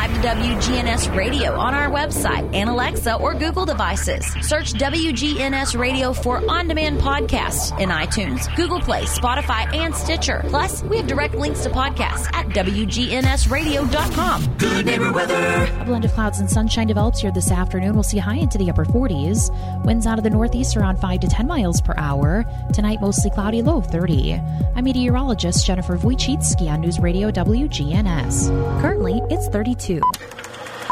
[0.06, 4.26] Listen live to WGNS Radio on our website and Alexa or Google devices.
[4.42, 10.44] Search WGNS Radio for on demand podcasts in iTunes, Google Play, Spotify, and Stitcher.
[10.48, 14.56] Plus, we have direct links to podcasts at WGNSradio.com.
[14.58, 15.68] Good neighbor weather.
[15.80, 17.94] A blend of clouds and sunshine develops here this afternoon.
[17.94, 19.84] We'll see high into the upper 40s.
[19.84, 22.44] Winds out of the northeast around 5 to 10 miles per hour.
[22.74, 24.34] Tonight, mostly cloudy, low 30.
[24.76, 28.48] I'm meteorologist Jennifer Wojcicki on News Radio WGNS.
[28.82, 29.93] Currently, it's 32.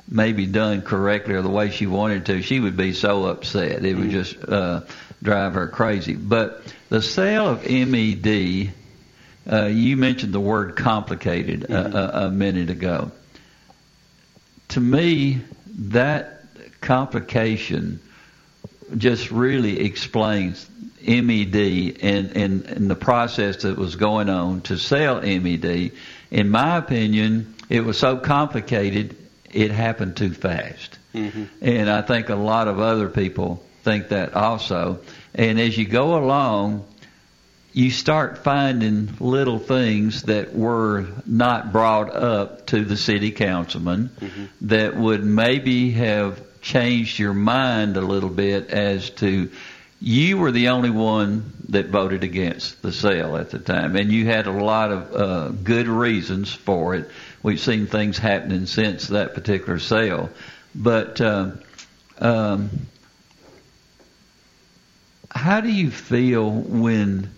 [0.09, 3.85] maybe done correctly or the way she wanted to, she would be so upset.
[3.85, 4.83] It would just uh,
[5.23, 6.15] drive her crazy.
[6.15, 8.73] But the sale of MED,
[9.51, 13.11] uh, you mentioned the word complicated a, a, a minute ago.
[14.69, 15.41] To me,
[15.77, 16.45] that
[16.81, 18.01] complication
[18.97, 20.69] just really explains
[21.07, 21.57] MED
[22.03, 25.93] and, and, and the process that was going on to sell MED.
[26.31, 29.17] In my opinion, it was so complicated,
[29.55, 30.99] it happened too fast.
[31.15, 31.45] Mm-hmm.
[31.63, 35.01] And I think a lot of other people think that also.
[35.35, 36.85] And as you go along,
[37.73, 44.11] you start finding little things that were not brought up to the city councilman
[44.63, 49.51] that would maybe have changed your mind a little bit as to
[50.01, 54.27] you were the only one that voted against the sale at the time, and you
[54.27, 57.11] had a lot of uh, good reasons for it.
[57.45, 60.31] We've seen things happening since that particular sale,
[60.75, 61.61] but um,
[62.19, 62.71] um,
[65.31, 67.31] how do you feel when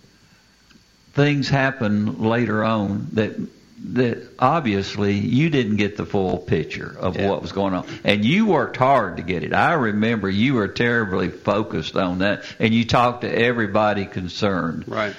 [1.11, 3.35] things happen later on that
[3.79, 7.85] that obviously you didn't get the full picture of what was going on?
[8.05, 9.53] And you worked hard to get it.
[9.53, 14.85] I remember you were terribly focused on that and you talked to everybody concerned.
[14.87, 15.13] Right.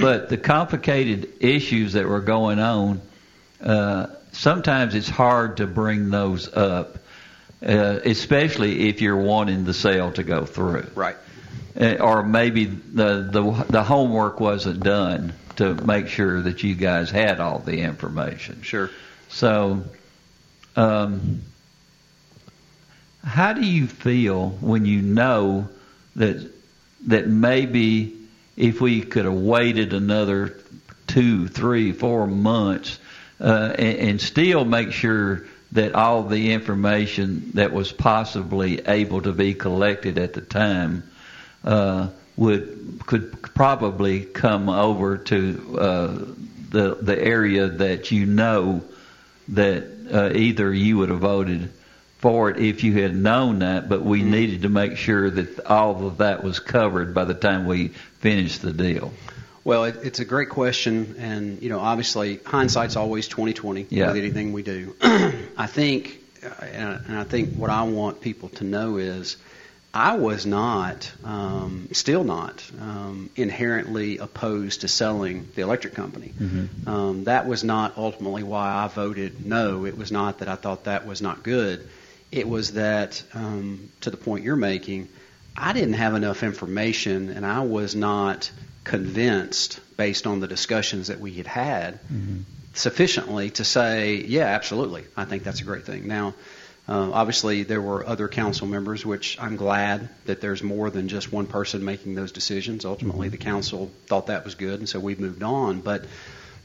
[0.00, 3.00] but the complicated issues that were going on
[3.60, 4.06] uh,
[4.38, 6.98] sometimes it's hard to bring those up
[7.60, 11.16] uh, especially if you're wanting the sale to go through Right.
[11.80, 17.10] uh, or maybe the, the the homework wasn't done to make sure that you guys
[17.10, 18.62] had all the information.
[18.62, 18.90] Sure.
[19.28, 19.82] So,
[20.76, 21.42] um,
[23.24, 25.68] how do you feel when you know
[26.14, 26.48] that
[27.08, 28.14] that maybe
[28.56, 30.56] if we could have waited another
[31.08, 32.98] two, three, four months
[33.40, 39.32] uh, and, and still make sure that all the information that was possibly able to
[39.32, 41.02] be collected at the time
[41.64, 46.06] uh, would could probably come over to uh,
[46.70, 48.82] the the area that you know
[49.48, 51.70] that uh, either you would have voted
[52.18, 56.06] for it if you had known that, but we needed to make sure that all
[56.06, 59.12] of that was covered by the time we finished the deal.
[59.68, 64.06] Well, it, it's a great question, and you know, obviously, hindsight's always twenty twenty Yeah.
[64.06, 64.96] with anything we do.
[65.02, 69.36] I think, uh, and and I think what I want people to know is,
[69.92, 76.32] I was not, um, still not, um, inherently opposed to selling the electric company.
[76.86, 79.84] Um, that was not ultimately why I voted no.
[79.84, 81.86] It was not that I thought that was not good.
[82.32, 85.08] It was that, um, to the point you're making,
[85.54, 88.50] I didn't have enough information, and I was not
[88.88, 92.00] convinced, based on the discussions that we had had,
[92.72, 96.08] sufficiently to say, yeah, absolutely, I think that's a great thing.
[96.08, 96.34] Now,
[96.88, 101.30] uh, obviously, there were other council members, which I'm glad that there's more than just
[101.30, 102.86] one person making those decisions.
[102.86, 105.82] Ultimately, the council thought that was good, and so we've moved on.
[105.82, 106.06] But,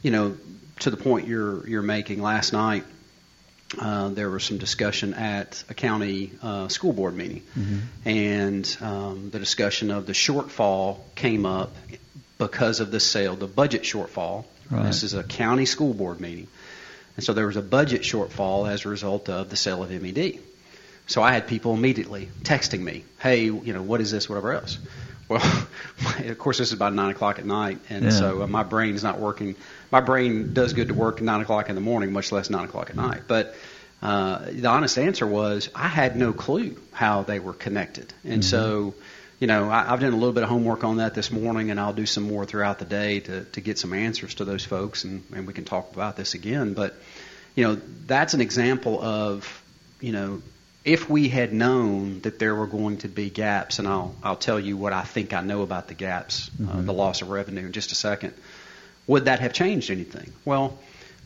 [0.01, 0.37] you know,
[0.79, 2.85] to the point you're you're making, last night
[3.79, 7.43] uh, there was some discussion at a county uh, school board meeting,
[8.05, 11.71] and um, the discussion of the shortfall came up
[12.37, 14.45] because of the sale, the budget shortfall.
[14.69, 14.85] Right.
[14.85, 16.47] This is a county school board meeting.
[17.15, 20.39] And so there was a budget shortfall as a result of the sale of MED.
[21.05, 24.77] So I had people immediately texting me, hey, you know, what is this, whatever else.
[25.29, 25.41] Well,
[26.25, 28.09] of course, this is about 9 o'clock at night, and Yeah.
[28.11, 29.55] so uh, my brain's not working.
[29.91, 32.65] My brain does good to work at 9 o'clock in the morning, much less 9
[32.65, 33.21] o'clock at night.
[33.27, 33.55] But
[34.01, 38.13] uh, the honest answer was I had no clue how they were connected.
[38.25, 38.95] And so,
[39.39, 41.79] you know, I, I've done a little bit of homework on that this morning, and
[41.79, 45.03] I'll do some more throughout the day to, to get some answers to those folks,
[45.05, 46.73] and, and we can talk about this again.
[46.73, 46.95] But,
[47.55, 49.63] you know, that's an example of,
[50.01, 50.41] you know,
[50.85, 54.59] if we had known that there were going to be gaps, and I'll I'll tell
[54.59, 56.85] you what I think I know about the gaps, uh, Mhm.
[56.85, 58.33] the loss of revenue in just a second,
[59.07, 60.31] would that have changed anything?
[60.45, 60.77] Well,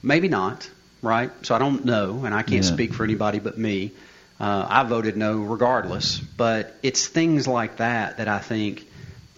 [0.03, 0.69] maybe not.
[1.03, 1.29] right?
[1.43, 2.71] So I don't know, and I can't Yeah.
[2.73, 3.91] speak for anybody but me.
[4.39, 8.83] Uh, I voted no regardless, but it's things like that that I think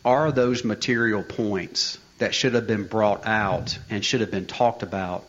[0.05, 4.81] are those material points that should have been brought out and should have been talked
[4.81, 5.25] about.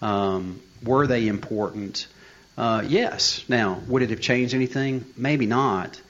[0.00, 2.06] Um, were they important?
[2.56, 3.44] Uh, yes.
[3.48, 5.04] Now, would it have changed anything?
[5.16, 6.00] Maybe not.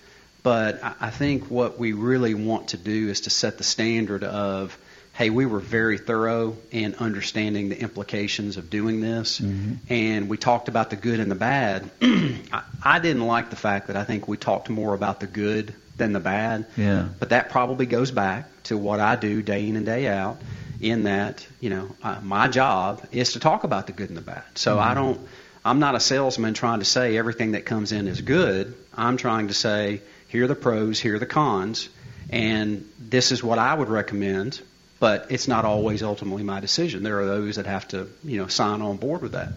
[0.43, 4.25] But I, I think what we really want to do is to set the standard
[4.25, 4.77] of,
[5.15, 9.41] hey, we were very thorough in understanding the implications of doing this,
[9.89, 11.89] and we talked about the good and the bad.
[12.03, 15.75] I, I didn't like the fact that I think we talked more about the good
[15.97, 16.67] than the bad.
[16.77, 17.09] Yeah.
[17.21, 20.39] But that probably goes back to what I do day in and day out.
[20.81, 24.23] In that, you know, uh, my job is to talk about the good and the
[24.23, 24.43] bad.
[24.57, 25.21] So I don't.
[25.65, 28.75] I'm not a salesman trying to say everything that comes in is good.
[28.95, 31.89] I'm trying to say here are the pros, here are the cons,
[32.31, 34.61] and this is what I would recommend.
[34.99, 37.03] But it's not always ultimately my decision.
[37.03, 39.53] There are those that have to, you know, sign on board with that.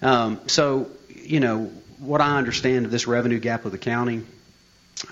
[0.00, 4.22] Um, so, you know, what I understand of this revenue gap with the county,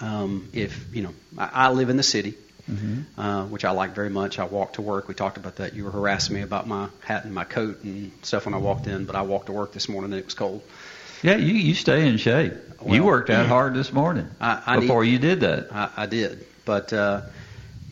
[0.00, 2.34] um, if you know, I, I live in the city,
[3.18, 4.38] uh, which I like very much.
[4.38, 5.08] I walk to work.
[5.08, 5.74] We talked about that.
[5.74, 8.86] You were harassing me about my hat and my coat and stuff when I walked
[8.86, 10.62] in, but I walked to work this morning and it was cold.
[11.22, 12.54] Yeah, you you stay in shape.
[12.86, 15.68] you worked out hard this morning I, I before need- you did that.
[15.72, 17.22] I, I did, but uh,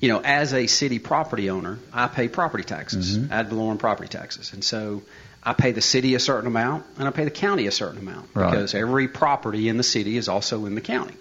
[0.00, 3.30] you know, as a city property owner, I pay property taxes, Mhm.
[3.30, 5.02] ad valorem property taxes, and so
[5.42, 8.30] I pay the city a certain amount and I pay the county a certain amount
[8.34, 8.50] Right.
[8.50, 11.14] because every property in the city is also in the county.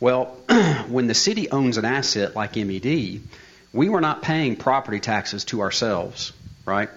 [0.00, 0.24] Well,
[0.88, 3.20] when the city owns an asset like MED,
[3.72, 6.32] we were not paying property taxes to ourselves,
[6.64, 6.90] right?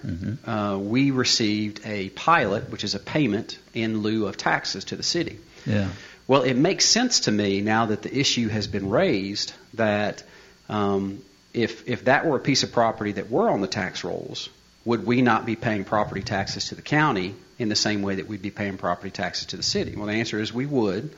[0.46, 5.04] Uh, we received a pilot, which is a payment in lieu of taxes to the
[5.04, 5.40] city.
[5.66, 5.90] Yeah.
[6.28, 10.24] Well, it makes sense to me now that the issue has been raised that
[10.70, 11.24] um,
[11.54, 14.50] if if that were a piece of property that were on the tax rolls,
[14.84, 18.28] would we not be paying property taxes to the county in the same way that
[18.28, 19.96] we'd be paying property taxes to the city?
[19.96, 21.16] Well, the answer is we would,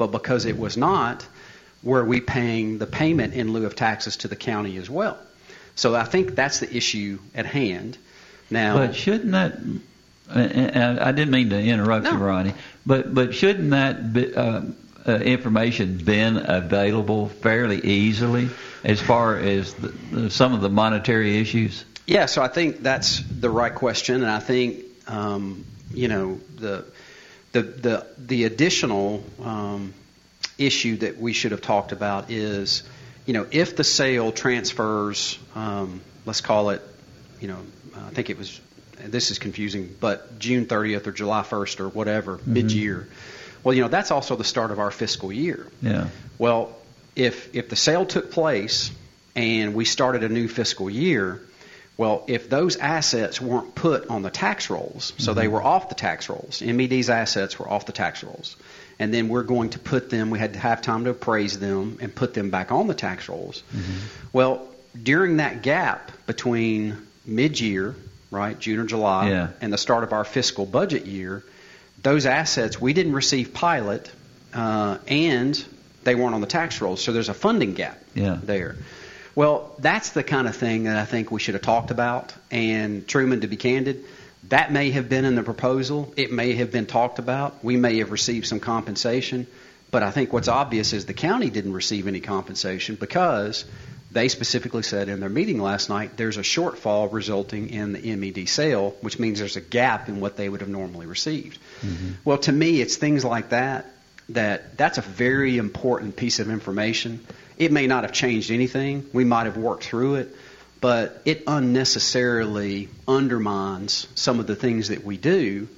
[0.00, 1.26] but because it was not,
[1.82, 5.18] were we paying the payment in lieu of taxes to the county as well?
[5.74, 7.98] So I think that's the issue at hand.
[8.48, 9.60] Now, But shouldn't that?
[10.30, 12.54] I didn't mean to interrupt you, Ronnie.
[12.86, 14.62] But but shouldn't that be, uh,
[15.06, 18.48] uh, information been available fairly easily
[18.82, 21.84] as far as the, the, some of the monetary issues?
[22.06, 26.86] Yeah, so I think that's the right question, and I think um, you know the
[27.52, 29.94] the the the additional um,
[30.58, 32.82] issue that we should have talked about is
[33.26, 36.82] you know if the sale transfers, um, let's call it,
[37.40, 37.58] you know,
[37.96, 38.60] I think it was
[38.98, 43.08] this is confusing, but June 30th or July 1st or whatever mid year.
[43.64, 45.66] Well, you know that's also the start of our fiscal year.
[45.82, 46.08] Yeah.
[46.38, 46.76] Well,
[47.16, 48.90] if if the sale took place
[49.34, 51.40] and we started a new fiscal year,
[52.00, 55.94] well, if those assets weren't put on the tax rolls, so they were off the
[55.94, 58.56] tax rolls, MED's assets were off the tax rolls,
[58.98, 61.98] and then we're going to put them, we had to have time to appraise them
[62.00, 63.62] and put them back on the tax rolls.
[64.32, 64.66] Well,
[65.02, 66.96] during that gap between
[67.26, 67.94] mid-year,
[68.30, 69.48] right, June or July, Yeah.
[69.60, 71.44] and the start of our fiscal budget year,
[72.02, 74.10] those assets we didn't receive pilot,
[74.54, 75.62] uh, and
[76.04, 78.38] they weren't on the tax rolls, so there's a funding gap Yeah.
[78.42, 78.76] there.
[79.34, 82.34] Well, that's the kind of thing that I think we should have talked about.
[82.50, 84.04] And Truman, to be candid,
[84.48, 86.12] that may have been in the proposal.
[86.16, 87.62] It may have been talked about.
[87.62, 89.46] We may have received some compensation.
[89.90, 93.64] But I think what's obvious is the county didn't receive any compensation because
[94.12, 98.48] they specifically said in their meeting last night there's a shortfall resulting in the MED
[98.48, 101.58] sale, which means there's a gap in what they would have normally received.
[101.82, 102.12] Mm-hmm.
[102.24, 103.86] Well, to me, it's things like that
[104.30, 107.24] that that's a very important piece of information.
[107.58, 109.08] It may not have changed anything.
[109.12, 110.34] We might have worked through it,
[110.80, 115.68] but it unnecessarily undermines some of the things that we do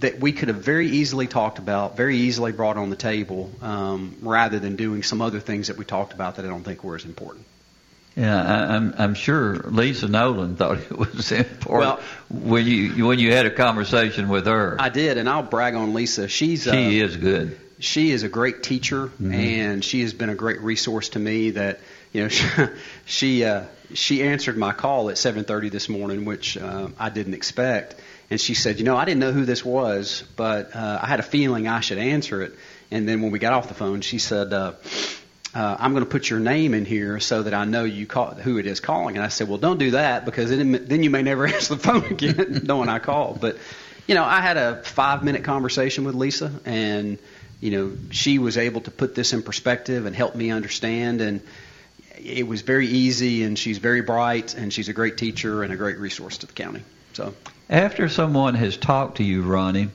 [0.00, 4.16] that we could have very easily talked about, very easily brought on the table, um,
[4.22, 6.96] rather than doing some other things that we talked about that I don't think were
[6.96, 7.46] as important.
[8.16, 13.32] Yeah, I, I'm I'm sure Lisa Nolan thought it was important when you when you
[13.32, 14.76] had a conversation with her.
[14.80, 16.26] I did, and I'll brag on Lisa.
[16.28, 17.58] She's uh, she is good.
[17.80, 21.80] She is a great teacher and she has been a great resource to me that
[22.12, 22.46] you know she
[23.06, 23.64] she, uh,
[23.94, 27.96] she answered my call at 7:30 this morning which uh, I didn't expect
[28.30, 31.20] and she said you know I didn't know who this was but uh, I had
[31.20, 32.54] a feeling I should answer it
[32.90, 34.72] and then when we got off the phone she said uh,
[35.52, 38.34] uh, I'm going to put your name in here so that I know you call,
[38.34, 39.16] who it is calling.
[39.16, 41.82] And I said, well, don't do that because then, then you may never answer the
[41.82, 43.40] phone again knowing I called.
[43.40, 43.58] But,
[44.06, 47.18] you know, I had a five minute conversation with Lisa and,
[47.60, 51.20] you know, she was able to put this in perspective and help me understand.
[51.20, 51.40] And
[52.18, 55.76] it was very easy and she's very bright and she's a great teacher and a
[55.76, 56.82] great resource to the county.
[57.12, 57.34] So
[57.68, 59.88] after someone has talked to you, Ronnie,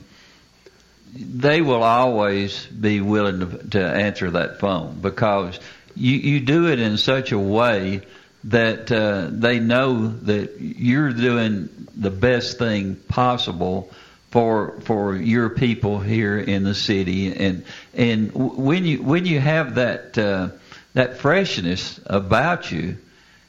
[1.14, 5.58] they will always be willing to, to answer that phone because
[5.94, 8.02] you, you do it in such a way
[8.44, 13.90] that uh, they know that you're doing the best thing possible
[14.36, 17.64] for for your people here in the city and
[17.94, 20.50] and when you when you have that uh,
[20.92, 22.98] that freshness about you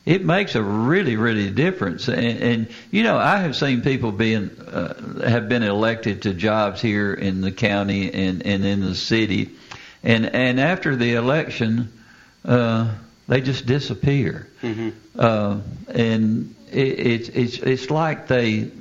[0.06, 2.08] it makes a really, really difference.
[2.08, 6.80] And, and you know, I have seen people being uh, have been elected to jobs
[6.80, 9.50] here in the county and and in the city,
[10.04, 11.92] and and after the election,
[12.46, 12.96] uh,
[13.28, 14.48] they just disappear.
[14.62, 14.92] Mm-hmm.
[15.20, 15.60] Uh,
[15.90, 18.72] and it, it's it's it's like they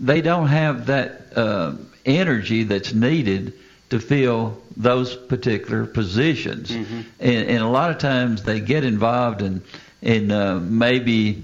[0.00, 1.74] they don't have that uh,
[2.06, 3.52] energy that's needed
[3.90, 6.70] to fill those particular positions.
[6.70, 7.00] Mm-hmm.
[7.20, 9.62] And, and a lot of times they get involved in
[10.02, 11.42] in uh, maybe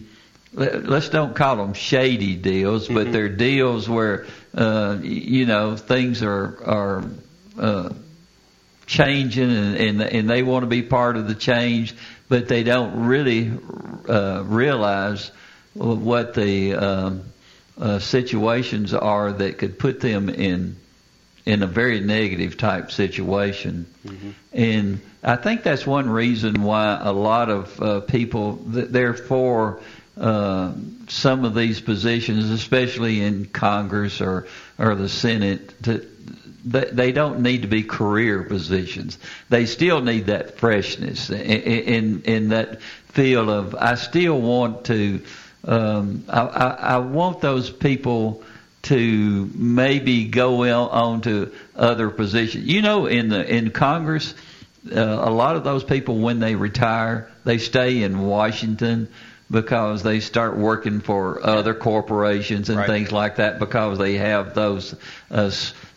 [0.55, 3.13] let's don't call them shady deals, but Mhm.
[3.13, 7.05] they're deals where uh, you know things are are
[7.59, 7.91] uh,
[8.87, 11.95] changing and, and and they want to be part of the change,
[12.29, 13.51] but they don't really
[14.09, 15.31] uh, realize
[15.75, 17.23] what the um,
[17.79, 20.77] uh, situations are that could put them in
[21.45, 23.87] in a very negative type situation.
[24.53, 29.81] And I think that's one reason why a lot of uh, people, th- therefore,
[30.17, 30.73] uh,
[31.09, 34.47] some of these positions, especially in Congress or
[34.79, 36.05] or the Senate, to,
[36.65, 39.19] they, they don't need to be career positions.
[39.49, 42.81] They still need that freshness in in, in that
[43.13, 45.21] feel of I still want to.
[45.67, 48.43] Um, I, I, I want those people
[48.83, 52.67] to maybe go on to other positions.
[52.67, 54.33] You know, in the in Congress,
[54.95, 59.09] uh, a lot of those people when they retire, they stay in Washington
[59.51, 62.87] because they start working for other corporations and Right.
[62.89, 64.95] things like that because they have those
[65.31, 65.51] uh,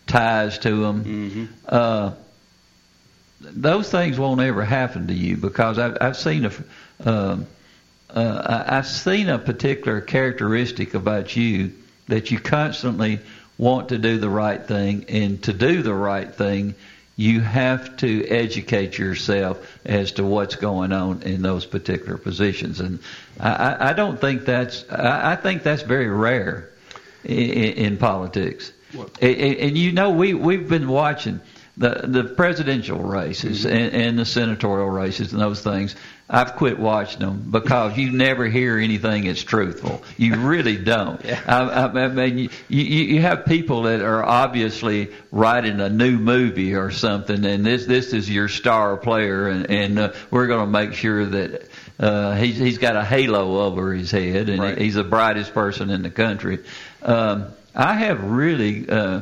[0.08, 1.04] ties to them.
[1.04, 1.46] Mm-hmm.
[1.68, 2.12] Uh,
[3.42, 6.52] those things won't ever happen to you because I've, I've seen a,
[7.10, 7.48] um,
[8.10, 11.74] uh, I've seen a particular characteristic about you
[12.08, 13.20] that you constantly
[13.58, 16.74] want to do the right thing, and to do the right thing,
[17.16, 22.80] you have to educate yourself as to what's going on in those particular positions.
[22.80, 23.00] And
[23.40, 26.70] I, I- don't think that's I, I think that's very rare
[27.26, 27.34] in,
[27.74, 28.72] in politics.
[29.22, 31.42] And, and you know, we we've been watching
[31.78, 35.96] the the presidential races and, and the senatorial races and those things.
[36.32, 40.04] I've quit watching them because you never hear anything that's truthful.
[40.16, 41.26] You really don't.
[41.26, 42.84] I, I, I mean, you, you
[43.16, 48.14] you have people that are obviously writing a new movie or something, and this this
[48.14, 51.68] is your star player, and and uh, we're going to make sure that
[52.00, 56.04] uh, he's he's got a halo over his head, and he's the brightest person in
[56.04, 56.60] the country.
[57.02, 58.88] Um, I have really.
[58.88, 59.22] Uh,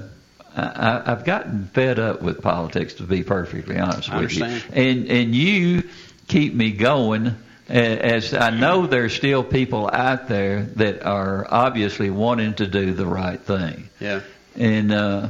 [0.58, 4.43] I, I've gotten fed up with politics, to be perfectly honest with you.
[4.74, 5.84] And and you
[6.28, 7.36] keep me going.
[7.69, 13.05] As I know, there's still people out there that are obviously wanting to do the
[13.05, 13.89] right thing.
[13.99, 14.21] Yeah.
[14.55, 15.30] And uh,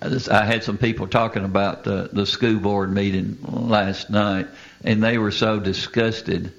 [0.00, 4.46] I just- I had some people talking about the, the school board meeting last night,
[4.84, 6.52] and they were so disgusted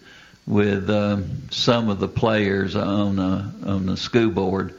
[0.45, 4.75] with um, some of the players on uh, on the school board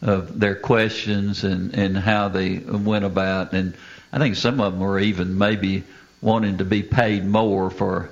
[0.00, 3.74] of their questions and and how they went about, and
[4.12, 5.84] I think some of them were even maybe
[6.22, 8.10] wanting to be paid more for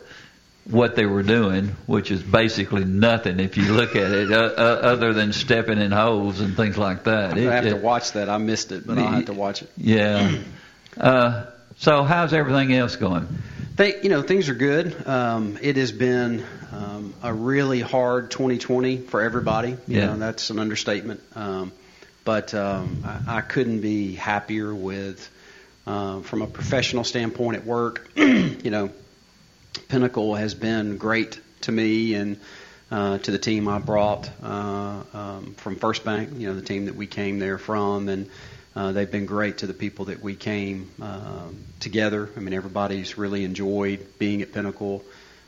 [0.64, 4.60] what they were doing, which is basically nothing if you look at it, uh, uh,
[4.82, 7.34] other than stepping in holes and things like that.
[7.34, 8.28] I It- have to watch that.
[8.28, 9.70] I missed it, but I'll have to watch it.
[9.78, 10.36] yeah.
[10.98, 11.44] Uh,
[11.78, 13.28] so how's everything else going?
[13.76, 14.94] They, you know, things are good.
[15.06, 19.70] Um, it has been um, a really hard 2020 for everybody.
[19.70, 20.06] You Yeah.
[20.06, 21.20] know, that's an understatement.
[21.36, 21.72] Um,
[22.24, 25.30] but um, I, I couldn't be happier with,
[25.88, 28.10] uh, from a professional standpoint at work.
[28.16, 28.90] you know,
[29.88, 32.38] Pinnacle has been great to me and
[32.90, 36.30] uh, to the team I brought uh, um, from First Bank.
[36.36, 38.30] You know, the team that we came there from, and
[38.76, 42.28] uh, they've been great to the people that we came um, together.
[42.36, 45.02] I mean, everybody's really enjoyed being at Pinnacle.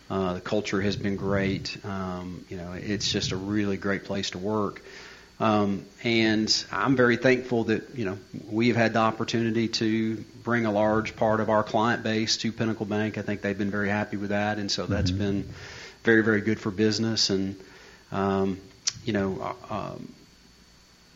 [0.09, 1.77] Uh, the culture has been great.
[1.85, 4.83] Um, you know, it's just a really great place to work.
[5.41, 8.19] Um, and I'm very thankful that you know
[8.51, 12.53] we have had the opportunity to bring a large part of our client base to
[12.53, 13.17] Pinnacle Bank.
[13.17, 15.19] I think they've been very happy with that, and so that's Mhm.
[15.19, 15.49] been
[16.05, 17.31] very very good for business.
[17.31, 17.57] And
[18.13, 18.59] um,
[19.05, 20.13] you know, uh, um,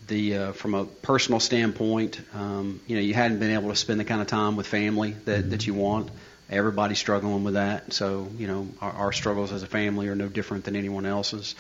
[0.07, 4.01] the uh, from a personal standpoint, um, you know, you hadn't been able to spend
[4.01, 6.11] the kind of time with family that that you want.
[6.49, 7.93] Everybody's struggling with that.
[7.93, 11.55] So you know, our, our struggles as a family are no different than anyone else's.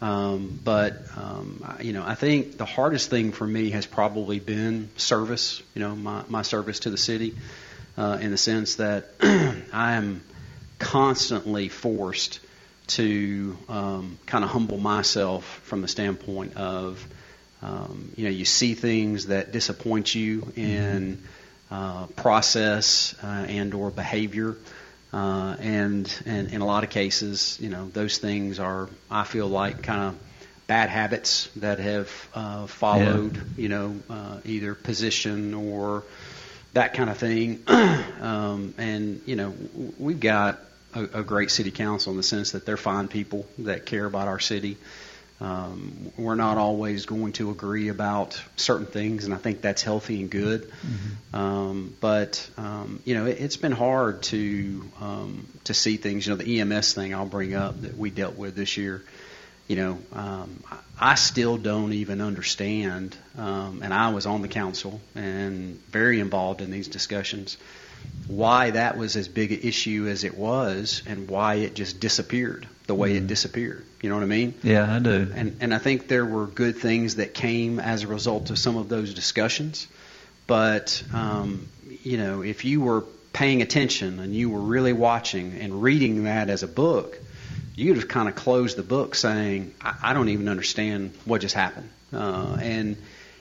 [0.00, 4.88] Um, but um, you know, I think the hardest thing for me has probably been
[4.96, 5.62] service.
[5.74, 7.34] You know, my my service to the city,
[7.98, 9.10] uh, in the sense that
[9.72, 10.22] I am
[10.78, 12.40] constantly forced
[12.88, 17.06] to um, kind of humble myself from the standpoint of,
[17.62, 21.22] um, you know, you see things that disappoint you in
[21.70, 24.56] uh, process uh, and or behavior.
[25.12, 29.48] Uh, and, and in a lot of cases, you know, those things are, I feel
[29.48, 30.18] like, kind of
[30.68, 36.04] bad habits that have uh, followed, you know, uh, either position or
[36.74, 37.62] that kind of thing.
[37.66, 39.52] um, and you know,
[39.98, 40.60] we've got
[40.94, 44.28] a, a great city council in the sense that they're fine people that care about
[44.28, 44.76] our city.
[45.40, 50.20] Um, we're not always going to agree about certain things, and I think that's healthy
[50.20, 50.70] and good.
[51.32, 56.26] Um, but um, you know, it, it's been hard to um, to see things.
[56.26, 59.02] You know, the EMS thing I'll bring up that we dealt with this year.
[59.66, 64.48] You know, um, I I still don't even understand, um, and I was on the
[64.48, 67.56] council and very involved in these discussions.
[68.26, 72.68] Why that was as big an issue as it was, and why it just disappeared
[72.86, 73.84] the way it disappeared.
[74.02, 74.54] You know what I mean?
[74.62, 75.30] Yeah, I do.
[75.34, 78.76] And and I think there were good things that came as a result of some
[78.76, 79.86] of those discussions.
[80.46, 81.68] But um,
[82.02, 86.50] you know, if you were paying attention and you were really watching and reading that
[86.50, 87.18] as a book,
[87.76, 91.54] you'd have kind of closed the book saying, I, I don't even understand what just
[91.54, 91.90] happened.
[92.12, 92.96] Uh, and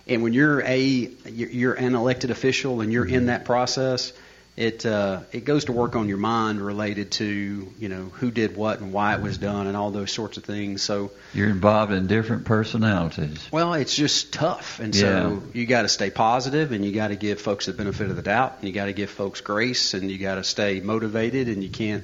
[0.07, 4.14] and when you're a you're, you're an elected official and you're in that process,
[4.60, 8.57] it uh, it goes to work on your mind related to you know who did
[8.57, 10.82] what and why it was done and all those sorts of things.
[10.84, 13.47] So You're involved in different personalities.
[13.53, 17.16] well, it's just tough, and so you got to stay positive, and you got to
[17.16, 20.12] give folks the benefit of the doubt, and you got to give folks grace, and
[20.12, 22.03] you got to stay motivated, and you can't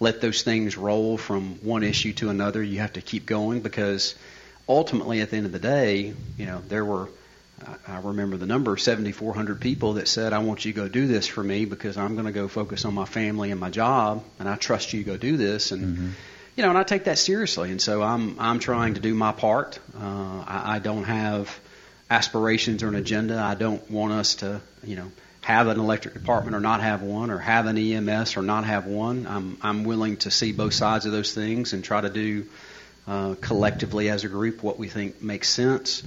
[0.00, 2.62] let those things roll from one issue to another.
[2.62, 4.14] You have to keep going because
[4.66, 7.10] ultimately, at the end of the day, you know there were.
[7.86, 11.26] I remember the number 7,400 people that said, "I want you to go do this
[11.26, 14.48] for me because I'm going to go focus on my family and my job, and
[14.48, 16.14] I trust you to go do this." And
[16.56, 19.32] you know, and I take that seriously, and so I'm I'm trying to do my
[19.32, 19.78] part.
[19.96, 21.58] Uh, I, I don't have
[22.10, 23.38] aspirations or an agenda.
[23.38, 25.10] I don't want us to, you know,
[25.42, 28.86] have an electric department or not have one, or have an EMS or not have
[28.86, 29.26] one.
[29.26, 32.46] I'm I'm willing to see both sides of those things and try to do
[33.06, 36.02] uh, collectively as a group what we think makes sense.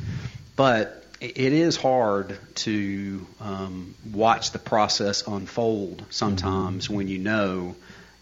[0.56, 7.76] But it is hard to um, watch the process unfold sometimes when you know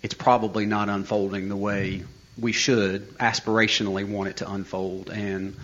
[0.03, 2.03] it's probably not unfolding the way
[2.39, 5.09] we should aspirationally want it to unfold.
[5.09, 5.55] And,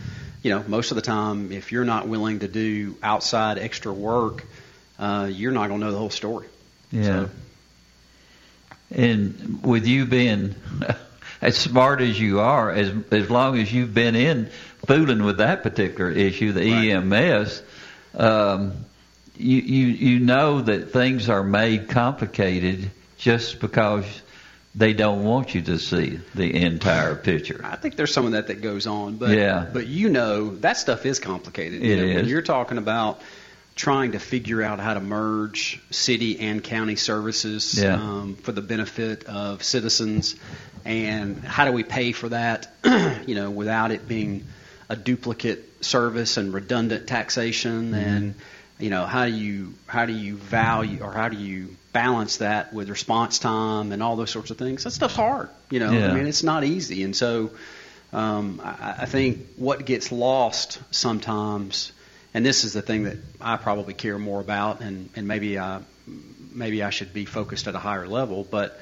[0.44, 4.46] you know, most of the time, if you're not willing to do outside extra work,
[5.00, 6.48] uh, you're not going to know the whole story.
[6.92, 7.28] Yeah.
[8.92, 10.56] And with you being
[11.42, 14.50] as smart as you are, as as long as you've been in
[14.86, 17.61] fooling with that particular issue, the EMS,
[18.15, 18.73] um,
[19.38, 24.05] you you you know that things are made complicated just because
[24.75, 27.61] they don't want you to see the entire picture.
[27.63, 29.65] I think there's some of that that goes on, but Yeah.
[29.71, 31.82] but you know that stuff is complicated.
[31.82, 32.30] You It know, When is.
[32.32, 33.21] you're talking about
[33.75, 37.93] trying to figure out how to merge city and county services Yeah.
[37.95, 40.36] um, for the benefit of citizens,
[40.86, 42.71] and how do we pay for that,
[43.28, 44.45] you know, without it being
[44.90, 48.36] a duplicate service and redundant taxation, and
[48.80, 52.74] you know how do you how do you value or how do you balance that
[52.74, 54.84] with response time and all those sorts of things?
[54.84, 55.92] That stuff's hard, you know.
[55.92, 56.12] Yeah.
[56.12, 57.52] I mean, it's not easy, and so
[58.14, 61.92] um, I, I think what gets lost sometimes,
[62.34, 65.82] and this is the thing that I probably care more about, and, and maybe I
[66.54, 68.80] maybe I should be focused at a higher level, but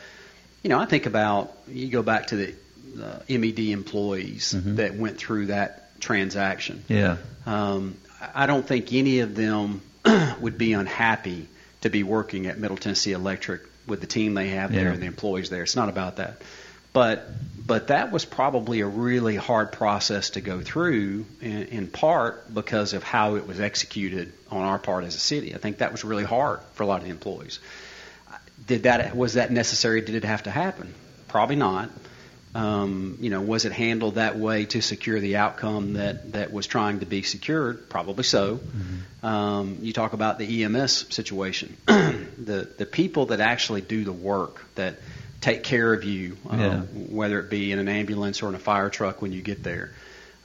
[0.61, 2.53] you know, I think about you go back to the
[3.01, 6.83] uh, MED employees that went through that transaction.
[6.87, 7.17] Yeah.
[7.45, 7.95] Um,
[8.33, 9.81] I don't think any of them
[10.41, 11.47] would be unhappy
[11.81, 14.93] to be working at Middle Tennessee Electric with the team they have there Yeah.
[14.93, 15.63] and the employees there.
[15.63, 16.41] It's not about that.
[16.93, 17.27] But
[17.67, 22.93] but that was probably a really hard process to go through in, in part because
[22.93, 25.53] of how it was executed on our part as a city.
[25.53, 27.59] I think that was really hard for a lot of the employees.
[28.65, 30.01] Did that was that necessary?
[30.01, 30.93] Did it have to happen?
[31.27, 31.89] Probably not.
[32.55, 36.65] Um, you know, was it handled that way to secure the outcome that, that was
[36.67, 37.89] trying to be secured?
[37.89, 38.61] Probably so.
[39.21, 41.75] Um, you talk about the EMS situation.
[41.87, 44.95] the the people that actually do the work that
[45.41, 46.81] take care of you, uh, Yeah.
[46.81, 49.91] whether it be in an ambulance or in a fire truck when you get there.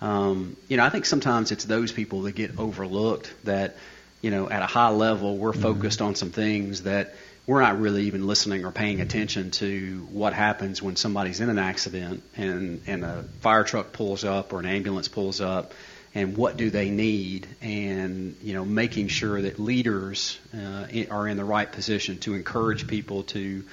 [0.03, 3.33] Um, you know, I think sometimes it's those people that get overlooked.
[3.45, 3.77] That
[4.23, 7.15] you know, at a high level, we're focused on some things that
[7.51, 11.59] we're not really even listening or paying attention to what happens when somebody's in an
[11.59, 15.75] accident and and a fire truck pulls up or an ambulance pulls up
[16.15, 17.49] and what do they need?
[17.61, 22.87] And you know making sure that leaders uh, are in the right position to encourage
[22.87, 23.65] people to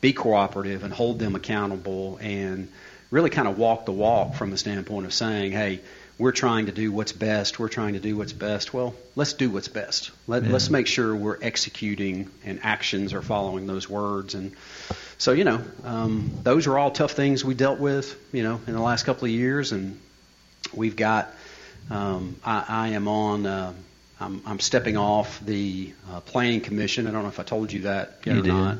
[0.00, 2.72] be cooperative and hold them accountable and
[3.10, 5.80] really kind of walk the walk from the standpoint of saying hey
[6.18, 9.50] we're trying to do what's best we're trying to do what's best well let's do
[9.50, 10.52] what's best Let, Yeah.
[10.52, 14.52] let's make sure we're executing and actions are following those words and
[15.18, 18.72] so you know um, those are all tough things we dealt with you know in
[18.72, 20.00] the last couple of years and
[20.74, 21.32] we've got
[21.90, 23.46] um, I, I am on.
[23.46, 23.72] Uh,
[24.18, 27.06] I'm, I'm stepping off the uh, planning commission.
[27.06, 28.52] I don't know if I told you that yet You or did.
[28.52, 28.78] not,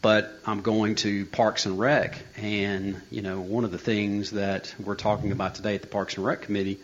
[0.00, 4.74] but I'm going to Parks and Rec, and you know one of the things that
[4.82, 6.78] we're talking about today at the Parks and Rec committee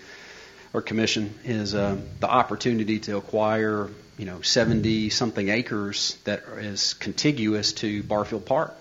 [0.73, 3.89] or commission is uh, the opportunity to acquire
[4.19, 8.75] you know 70 something acres that is contiguous to Barfield Park,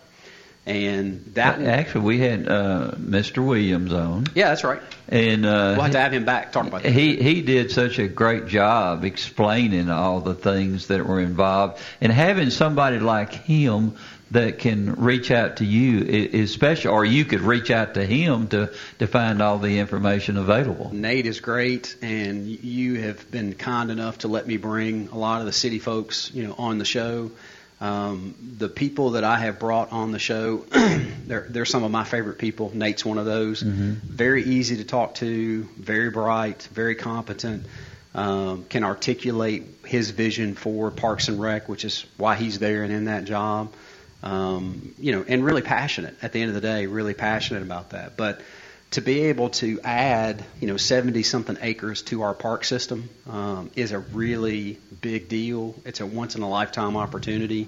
[0.65, 3.45] and that Actually, we had uh, Mr.
[3.45, 4.25] Williams on.
[4.33, 4.81] yeah that's right.
[5.09, 6.91] And uh, We'll have to have him back talk about that.
[6.91, 12.11] he he did such a great job explaining all the things that were involved, and
[12.11, 13.95] having somebody like him
[14.33, 18.47] that can reach out to you is special, or you could reach out to him
[18.49, 20.89] to to find all the information available.
[20.91, 25.39] Nate is great, and you have been kind enough to let me bring a lot
[25.39, 27.31] of the city folks, you know, on the show.
[27.79, 32.05] Um, the people that I have brought on the show, they're, they're some of my
[32.05, 32.71] favorite people.
[32.73, 33.61] Nate's one of those.
[33.61, 37.65] Very easy to talk to, very bright, very competent.
[38.15, 42.93] Um, can articulate his vision for Parks and Rec, which is why he's there and
[42.93, 43.73] in that job.
[44.23, 46.15] Um, you know, and really passionate.
[46.21, 48.15] At the end of the day, really passionate about that.
[48.15, 48.41] But
[48.91, 53.69] to be able to add, you know, 70 something acres to our park system um,
[53.75, 55.75] is a really big deal.
[55.83, 57.67] It's a once in a lifetime opportunity.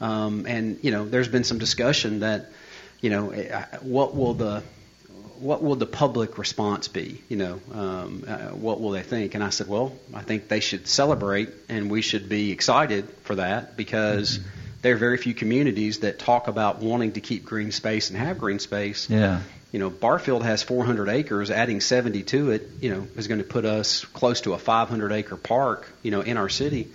[0.00, 2.52] Um, and, you know, there's been some discussion that,
[3.00, 4.62] you know, eh, what will the
[5.40, 7.22] what will the public response be?
[7.28, 9.34] You know, um, uh, what will they think?
[9.34, 13.36] And I said, well, I think they should celebrate, and we should be excited for
[13.36, 14.40] that because
[14.82, 18.38] there are very few communities that talk about wanting to keep green space and have
[18.38, 19.40] green space Yeah.
[19.72, 21.50] you know, Barfield has 400 acres.
[21.50, 25.12] Adding 70 to it, you know, is going to put us close to a 500
[25.12, 26.88] acre park, you know, in our city.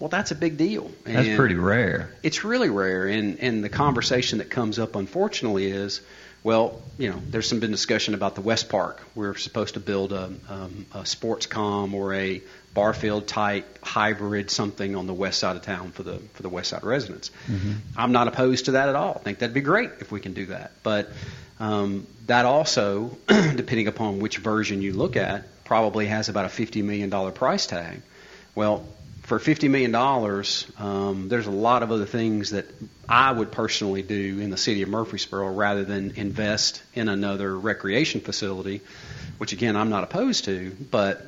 [0.00, 0.90] Well, that's a big deal.
[1.04, 2.10] That's pretty rare.
[2.22, 6.00] It's really rare, and and the conversation that comes up, unfortunately, is,
[6.42, 9.02] well, you know, there's some been discussion about the West Park.
[9.14, 12.40] We're supposed to build a, um, a sports com or a
[12.72, 16.70] Barfield type hybrid something on the west side of town for the for the west
[16.70, 17.30] side residents.
[17.96, 19.16] I'm not opposed to that at all.
[19.16, 20.70] I think that'd be great if we can do that.
[20.82, 21.10] But
[21.58, 26.82] um, that also, depending upon which version you look at, probably has about a $50
[26.82, 28.00] million price tag.
[28.54, 28.84] Well,
[29.30, 29.94] for $50 million,
[30.76, 32.66] um, there's a lot of other things that
[33.08, 38.22] I would personally do in the city of Murfreesboro rather than invest in another recreation
[38.22, 38.80] facility,
[39.38, 40.76] which again, I'm not opposed to.
[40.90, 41.24] But,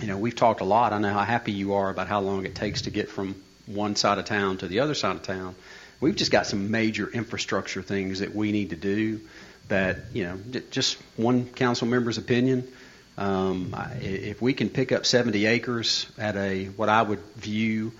[0.00, 0.92] you know, we've talked a lot.
[0.92, 3.34] I know how happy you are about how long it takes to get from
[3.66, 5.56] one side of town to the other side of town.
[5.98, 9.20] We've just got some major infrastructure things that we need to do
[9.66, 12.72] that, you know, just one council member's opinion.
[13.18, 17.92] Um, if we can pick up 70 acres at a what I would view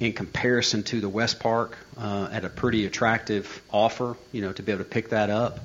[0.00, 4.62] in comparison to the West Park uh, at a pretty attractive offer, you know, to
[4.62, 5.60] be able to pick that up,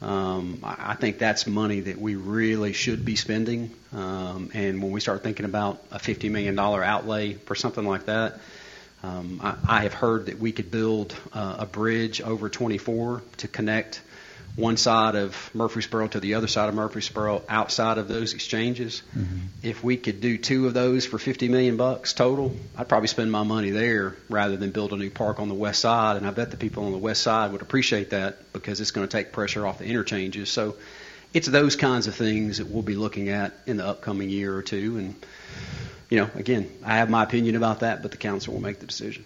[0.00, 3.70] um, I think that's money that we really should be spending.
[3.92, 8.38] Um, and when we start thinking about a $50 million outlay for something like that,
[9.02, 13.48] um, I, I have heard that we could build uh, a bridge over 24 to
[13.48, 14.00] connect
[14.58, 19.02] one side of Murfreesboro to the other side of Murfreesboro outside of those exchanges.
[19.16, 19.38] Mm-hmm.
[19.62, 23.30] If we could do two of those for 50 million bucks total, I'd probably spend
[23.30, 26.16] my money there rather than build a new park on the west side.
[26.16, 29.06] And I bet the people on the west side would appreciate that because it's going
[29.06, 30.50] to take pressure off the interchanges.
[30.50, 30.74] So
[31.32, 34.62] it's those kinds of things that we'll be looking at in the upcoming year or
[34.62, 34.98] two.
[34.98, 35.14] And
[36.10, 38.86] you know, again, I have my opinion about that, but the council will make the
[38.86, 39.24] decision.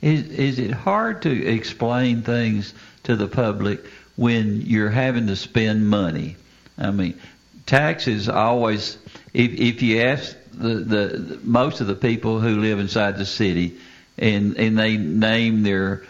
[0.00, 2.74] Is is it hard to explain things
[3.04, 3.84] to the public
[4.22, 6.36] when you're having to spend money?
[6.78, 7.18] I mean,
[7.66, 8.96] taxes always.
[9.34, 13.76] If if you ask the, the, most of the people who live inside the city,
[14.18, 16.02] and and they name their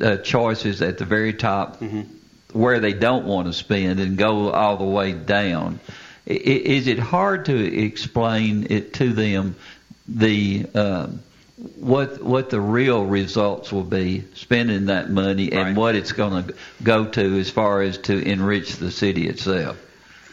[0.00, 1.82] uh, choices at the very top
[2.52, 5.78] where they don't want to spend and go all the way down.
[6.28, 9.54] I- i- Is it hard to explain it to them
[10.08, 11.20] the um,
[11.76, 16.54] what what the real results will be spending that money and what it's going to
[16.82, 19.76] go to as far as to enrich the city itself?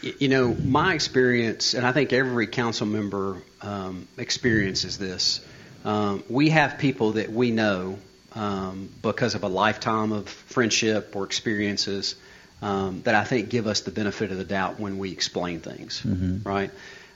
[0.00, 5.40] You know, my experience, and I think every council member um, experiences this.
[5.84, 7.98] Um, we have people that we know
[8.34, 12.14] um, because of a lifetime of friendship or experiences
[12.62, 16.02] um, that I think give us the benefit of the doubt when we explain things,
[16.04, 16.44] Mhm.
[16.44, 16.70] right?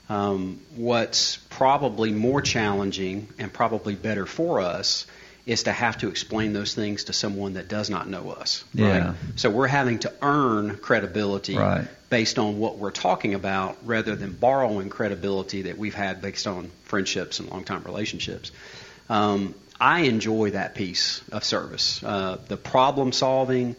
[0.09, 5.07] Um, what's probably more challenging and probably better for us
[5.45, 8.63] is to have to explain those things to someone that does not know us.
[8.73, 9.13] Yeah.
[9.35, 11.85] So we're having to earn credibility Right.
[12.09, 16.71] based on what we're talking about rather than borrowing credibility that we've had based on
[16.85, 18.51] friendships and long time relationships.
[19.09, 22.01] Um, I enjoy that piece of service.
[22.01, 23.75] Uh, the problem solving,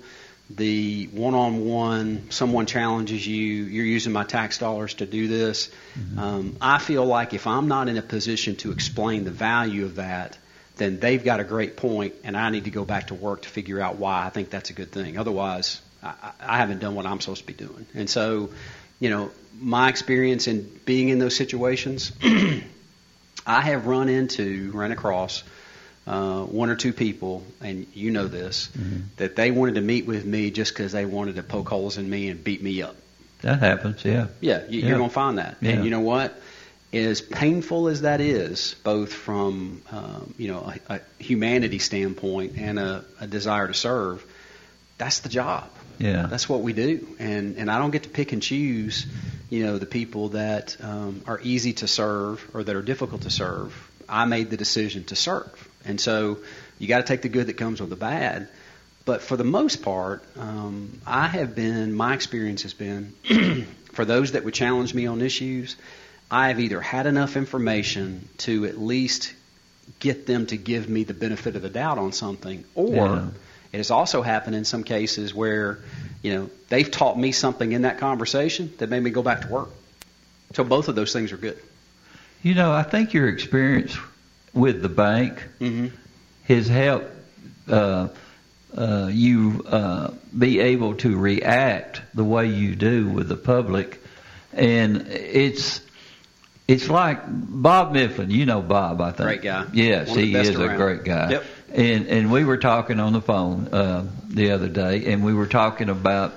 [0.50, 5.70] the one on one, someone challenges you, you're using my tax dollars to do this.
[6.18, 9.96] Um, I feel like if I'm not in a position to explain the value of
[9.96, 10.36] that,
[10.76, 13.48] then they've got a great point, and I need to go back to work to
[13.48, 15.16] figure out why I think that's a good thing.
[15.16, 17.86] Otherwise, I, I haven't done what I'm supposed to be doing.
[17.94, 18.50] And so,
[19.00, 22.12] you know, my experience in being in those situations,
[23.46, 25.42] I have run into, run across
[26.06, 28.68] uh, one or two people, and you know this,
[29.16, 32.08] that they wanted to meet with me just because they wanted to poke holes in
[32.08, 32.96] me and beat me up.
[33.40, 34.28] That happens, yeah.
[34.40, 34.88] Yeah, you, Yeah.
[34.88, 35.56] you're going to find that.
[35.60, 35.72] Yeah.
[35.72, 36.40] And you know what?
[36.92, 42.78] As painful as that is, both from um, you know a, a humanity standpoint and
[42.78, 44.24] a, a desire to serve,
[44.96, 45.68] that's the job.
[45.98, 46.26] Yeah.
[46.26, 49.06] That's what we do, and and I don't get to pick and choose,
[49.50, 53.30] you know, the people that um, are easy to serve or that are difficult to
[53.30, 53.72] serve.
[54.08, 56.38] I made the decision to serve, and so
[56.78, 58.48] you got to take the good that comes with the bad.
[59.04, 61.92] But for the most part, um, I have been.
[61.94, 63.12] My experience has been
[63.92, 65.76] for those that would challenge me on issues.
[66.30, 69.34] I have either had enough information to at least
[70.00, 73.28] get them to give me the benefit of the doubt on something, or Yeah.
[73.72, 75.78] it has also happened in some cases where,
[76.22, 79.48] you know, they've taught me something in that conversation that made me go back to
[79.48, 79.68] work.
[80.54, 81.58] So both of those things are good.
[82.42, 83.94] You know, I think your experience
[84.54, 85.42] with the bank
[86.44, 87.10] has helped
[87.68, 88.08] uh,
[88.76, 94.02] uh, you uh, be able to react the way you do with the public,
[94.52, 95.80] and it's
[96.66, 98.30] it's like Bob Mifflin.
[98.30, 99.26] You know Bob, I think.
[99.26, 99.66] Great guy.
[99.72, 101.30] Yes, One he is a great guy.
[101.30, 101.44] Yep.
[101.72, 105.46] And and we were talking on the phone uh, the other day, and we were
[105.46, 106.34] talking about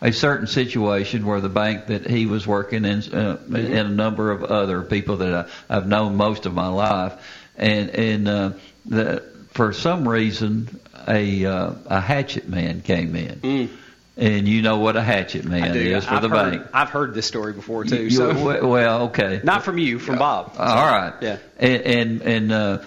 [0.00, 4.30] a certain situation where the bank that he was working in, uh, and a number
[4.30, 7.14] of other people that I, I've known most of my life,
[7.56, 8.50] and and uh,
[8.84, 13.70] the, for some reason a uh, a hatchet man came in,
[14.16, 16.66] and you know what a hatchet man is for I've the heard, bank.
[16.72, 18.04] I've heard this story before too.
[18.04, 19.40] You- so well, okay.
[19.44, 20.54] not from you, from Bob.
[20.58, 21.14] All right.
[21.20, 21.38] Yeah.
[21.58, 22.78] And and, and uh,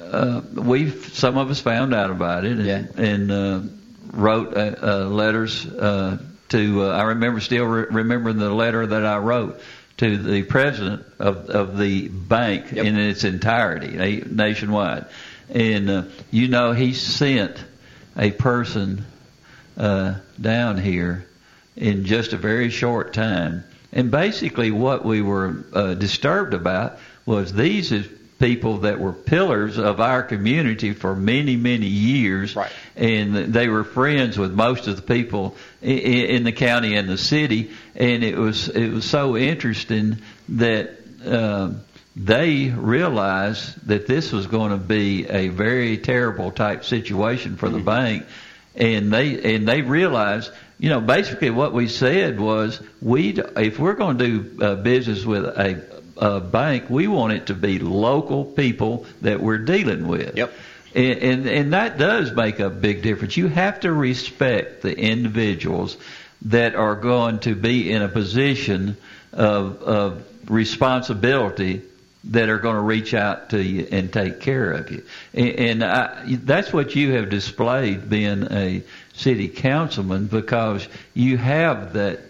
[0.00, 3.60] uh, we some of us found out about it and, and uh,
[4.12, 6.18] wrote uh, uh, letters uh,
[6.50, 6.84] to.
[6.84, 9.60] Uh, I remember still re- remembering the letter that I wrote
[9.98, 15.06] to the president of of the bank in its entirety, na- nationwide.
[15.48, 17.64] And uh, you know, he sent
[18.16, 19.04] a person
[19.76, 21.26] uh, down here
[21.76, 23.64] in just a very short time.
[23.92, 28.08] And basically, what we were uh, disturbed about was these is
[28.38, 32.54] people that were pillars of our community for many, many years.
[32.54, 32.70] Right.
[32.96, 37.08] And they were friends with most of the people i- i- in the county and
[37.08, 37.70] the city.
[37.94, 40.18] And it was it was so interesting
[40.50, 40.90] that.
[41.24, 41.80] Um,
[42.18, 47.78] they realized that this was going to be a very terrible type situation for the
[47.78, 48.24] bank,
[48.74, 53.92] and they and they realized, you know, basically what we said was, we if we're
[53.94, 55.82] going to do uh, business with a,
[56.16, 60.36] a bank, we want it to be local people that we're dealing with.
[60.36, 60.52] Yep.
[60.94, 63.36] And, and and that does make a big difference.
[63.36, 65.98] You have to respect the individuals
[66.42, 68.96] that are going to be in a position
[69.32, 71.82] of, of responsibility
[72.24, 75.04] that are going to reach out to you and take care of you.
[75.32, 78.82] And, and I, that's what you have displayed being a
[79.14, 82.20] city councilman because you have that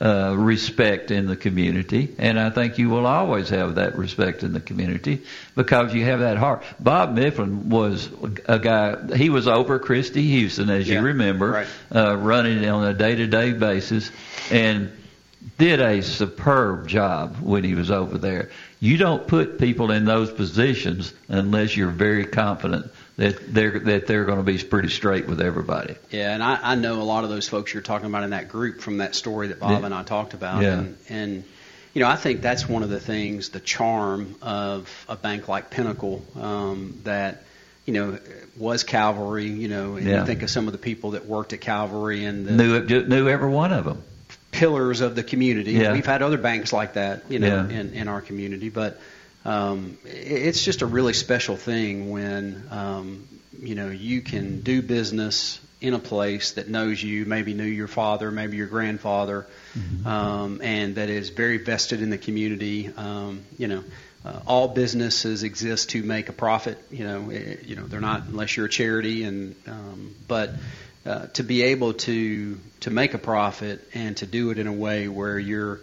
[0.00, 4.52] uh, respect in the community, and I think you will always have that respect in
[4.52, 5.22] the community
[5.54, 6.62] because you have that heart.
[6.78, 8.08] Bob Mifflin was
[8.46, 11.66] a guy; he was over Christy Houston, as you remember, right.
[11.94, 14.10] uh, running on a day-to-day basis,
[14.50, 14.90] and
[15.58, 18.50] did a superb job when he was over there.
[18.78, 22.90] You don't put people in those positions unless you're very confident
[23.20, 25.94] that they're that they're going to be pretty straight with everybody.
[26.10, 28.48] Yeah, and I, I know a lot of those folks you're talking about in that
[28.48, 29.86] group from that story that Bob Yeah.
[29.86, 30.62] and I talked about.
[30.62, 30.78] Yeah.
[30.78, 31.44] And, and,
[31.94, 35.70] you know, I think that's one of the things, the charm of a bank like
[35.70, 37.42] Pinnacle um, that,
[37.84, 38.18] you know,
[38.56, 40.20] was Calvary, you know, and Yeah.
[40.20, 43.28] you think of some of the people that worked at Calvary and the Knew knew
[43.28, 44.02] every one of them.
[44.52, 45.72] pillars of the community.
[45.72, 45.92] Yeah.
[45.92, 48.68] We've had other banks like that, you know, in, in our community.
[48.70, 49.00] But
[49.44, 53.28] um, it's just a really special thing when um,
[53.58, 57.88] you know you can do business in a place that knows you, maybe knew your
[57.88, 60.06] father, maybe your grandfather, mm-hmm.
[60.06, 62.92] um, and that is very vested in the community.
[62.94, 63.84] Um, you know,
[64.24, 66.78] uh, all businesses exist to make a profit.
[66.90, 70.50] You know, it, you know they're not unless you're a charity, and um, but
[71.06, 74.72] uh, to be able to to make a profit and to do it in a
[74.72, 75.80] way where you're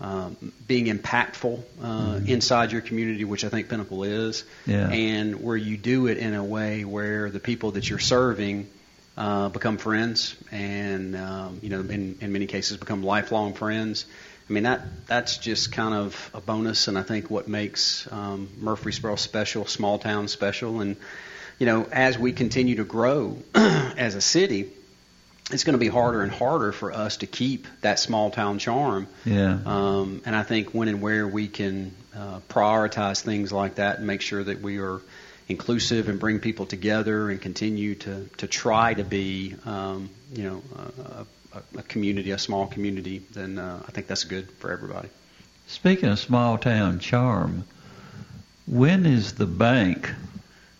[0.00, 2.26] um, being impactful uh, mm-hmm.
[2.26, 4.88] inside your community, which I think Pinnacle is, yeah.
[4.88, 8.68] and where you do it in a way where the people that you're serving
[9.16, 14.06] uh, become friends, and um, you know, in, in many cases, become lifelong friends.
[14.48, 18.48] I mean that that's just kind of a bonus, and I think what makes um,
[18.58, 20.96] Murfreesboro special, small town special, and
[21.58, 24.70] you know, as we continue to grow as a city,
[25.52, 29.08] it's going to be harder and harder for us to keep that small town charm.
[29.24, 29.58] Yeah.
[29.64, 34.06] Um, and I think when and where we can uh, prioritize things like that and
[34.06, 35.00] make sure that we are
[35.48, 40.62] inclusive and bring people together and continue to, to try to be, um, you know,
[40.76, 45.08] a, a, a, community, a small community, then uh, I think that's good for everybody.
[45.66, 47.64] Speaking of small town charm,
[48.66, 50.10] when is the bank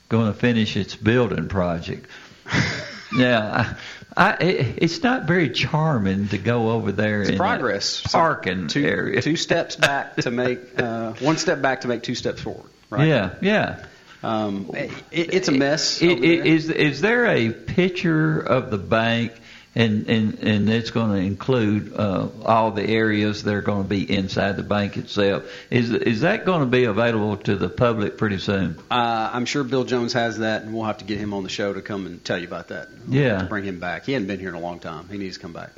[0.09, 2.07] going to finish its building project?
[3.17, 3.77] yeah, I,
[4.19, 9.23] it, it's not very charming to go over there it's in progress parking two, area.
[9.23, 12.71] two steps back to make uh, one step back to make two steps forward.
[12.91, 13.09] Right?
[13.09, 13.85] Yeah, yeah.
[14.23, 16.03] Um, it, it's a mess.
[16.03, 19.33] It, is is there a picture of the bank,
[19.75, 23.89] and and and it's going to include uh, all the areas that are going to
[23.89, 25.45] be inside the bank itself?
[25.71, 28.79] Is is that going to be available to the public pretty soon?
[28.91, 31.49] Uh, I'm sure Bill Jones has that, and we'll have to get him on the
[31.49, 32.89] show to come and tell you about that.
[33.07, 34.07] We'll yeah, to bring him back.
[34.07, 35.09] He hadn't been here in a long time.
[35.09, 35.71] He needs to come back.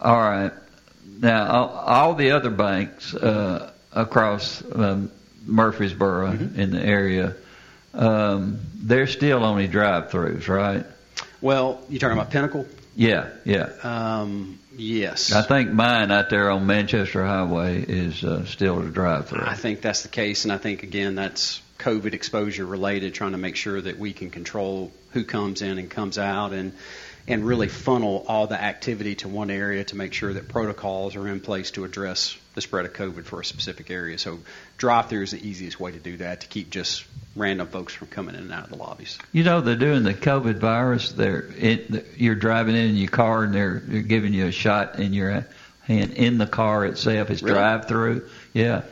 [0.00, 0.52] All right.
[1.20, 5.10] Now, all, all the other banks uh, across um,
[5.44, 6.60] Murfreesboro mm-hmm.
[6.60, 7.34] in the area,
[7.94, 10.86] um, they're still only drive-throughs, right?
[11.40, 12.66] Well, you're talking about Pinnacle?
[12.96, 13.70] Yeah, yeah.
[13.82, 15.32] Um, yes.
[15.32, 19.42] I think mine out there on Manchester Highway is uh, still a drive-through.
[19.42, 23.38] I think that's the case, and I think again that's COVID exposure related, trying to
[23.38, 26.72] make sure that we can control who comes in and comes out, and
[27.28, 31.28] and really funnel all the activity to one area to make sure that protocols are
[31.28, 34.18] in place to address the spread of COVID for a specific area.
[34.18, 34.40] So
[34.78, 37.04] drive-through is the easiest way to do that to keep just
[37.36, 39.18] random folks from coming in and out of the lobbies.
[39.32, 41.12] You know they're doing the COVID virus.
[41.12, 45.12] They're it, you're driving in your car and they're, they're giving you a shot in
[45.12, 45.46] your
[45.82, 47.30] hand in the car itself.
[47.30, 47.54] It's really?
[47.54, 48.28] drive-through.
[48.52, 48.82] Yeah.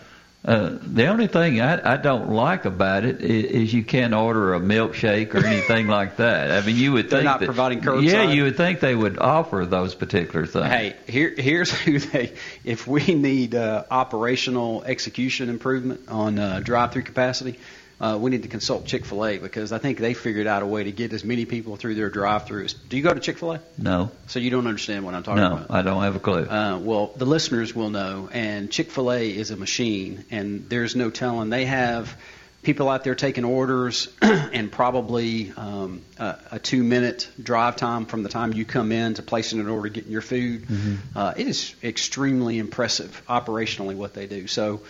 [0.45, 4.55] Uh, the only thing I, I don't like about it is, is you can't order
[4.55, 6.53] a milkshake or anything like that.
[6.53, 8.05] I mean, you would They're think not that, providing curbside.
[8.05, 10.67] Yeah, you would think they would offer those particular things.
[10.67, 12.35] Hey, here, here's who they.
[12.65, 17.59] If we need uh, operational execution improvement on uh, drive-through capacity,
[18.01, 20.67] uh, we need to consult Chick Fil A because I think they figured out a
[20.67, 22.75] way to get as many people through their drive-throughs.
[22.89, 23.61] Do you go to Chick Fil A?
[23.77, 24.11] No.
[24.29, 25.71] So you don't understand what I'm talking no, about.
[25.71, 26.45] I don't have a clue.
[26.45, 30.95] Uh, well, the listeners will know, and Chick Fil A is a machine, and there's
[30.95, 31.51] no telling.
[31.51, 32.17] They have
[32.63, 38.29] people out there taking orders, and probably um, a, a two-minute drive time from the
[38.29, 40.63] time you come in to placing an order, getting your food.
[40.63, 41.19] Mm-hmm.
[41.19, 44.47] Uh, it is extremely impressive operationally what they do.
[44.47, 44.83] So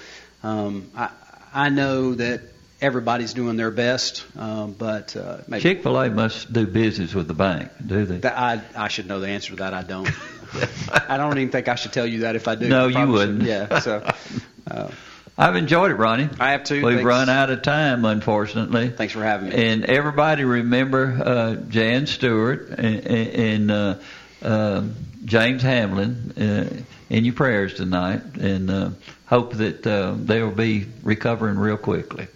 [0.42, 1.10] um, I,
[1.54, 2.42] I know that
[2.80, 7.34] everybody's doing their best, um, but uh, Chick Fil A must do business with the
[7.34, 8.28] bank, do they?
[8.28, 9.74] I I should know the answer to that.
[9.74, 10.08] I don't.
[11.08, 12.68] I don't even think I should tell you that if I do.
[12.68, 13.42] No, I you wouldn't.
[13.42, 13.70] shouldn't.
[13.70, 13.78] Yeah.
[13.80, 14.10] So.
[14.70, 14.90] Uh,
[15.38, 16.28] I've enjoyed it, Ronnie.
[16.38, 16.84] I have too.
[16.84, 17.06] We've Thanks.
[17.06, 18.90] run out of time, unfortunately.
[18.90, 19.54] Thanks for having me.
[19.68, 23.94] And everybody remember uh, Jan Stewart and, and uh,
[24.42, 24.84] uh,
[25.24, 28.90] James Hamlin uh, in your prayers tonight, and uh,
[29.26, 32.26] hope that uh, they will be recovering real quickly.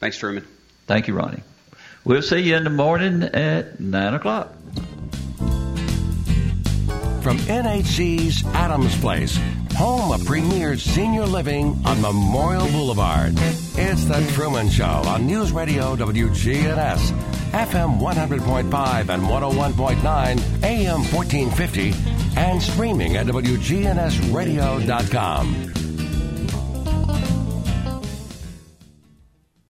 [0.00, 0.44] Thanks, Truman.
[0.86, 1.42] Thank you, Ronnie.
[2.04, 4.52] We'll see you in the morning at 9 o'clock.
[7.22, 9.38] From NHC's Adams Place,
[9.74, 13.34] home of premier senior living on Memorial Boulevard.
[13.36, 17.10] It's The Truman Show on News Radio WGNS,
[17.50, 21.92] FM 100.5 and 101.9, AM 1450,
[22.40, 25.89] and streaming at WGNSradio.com.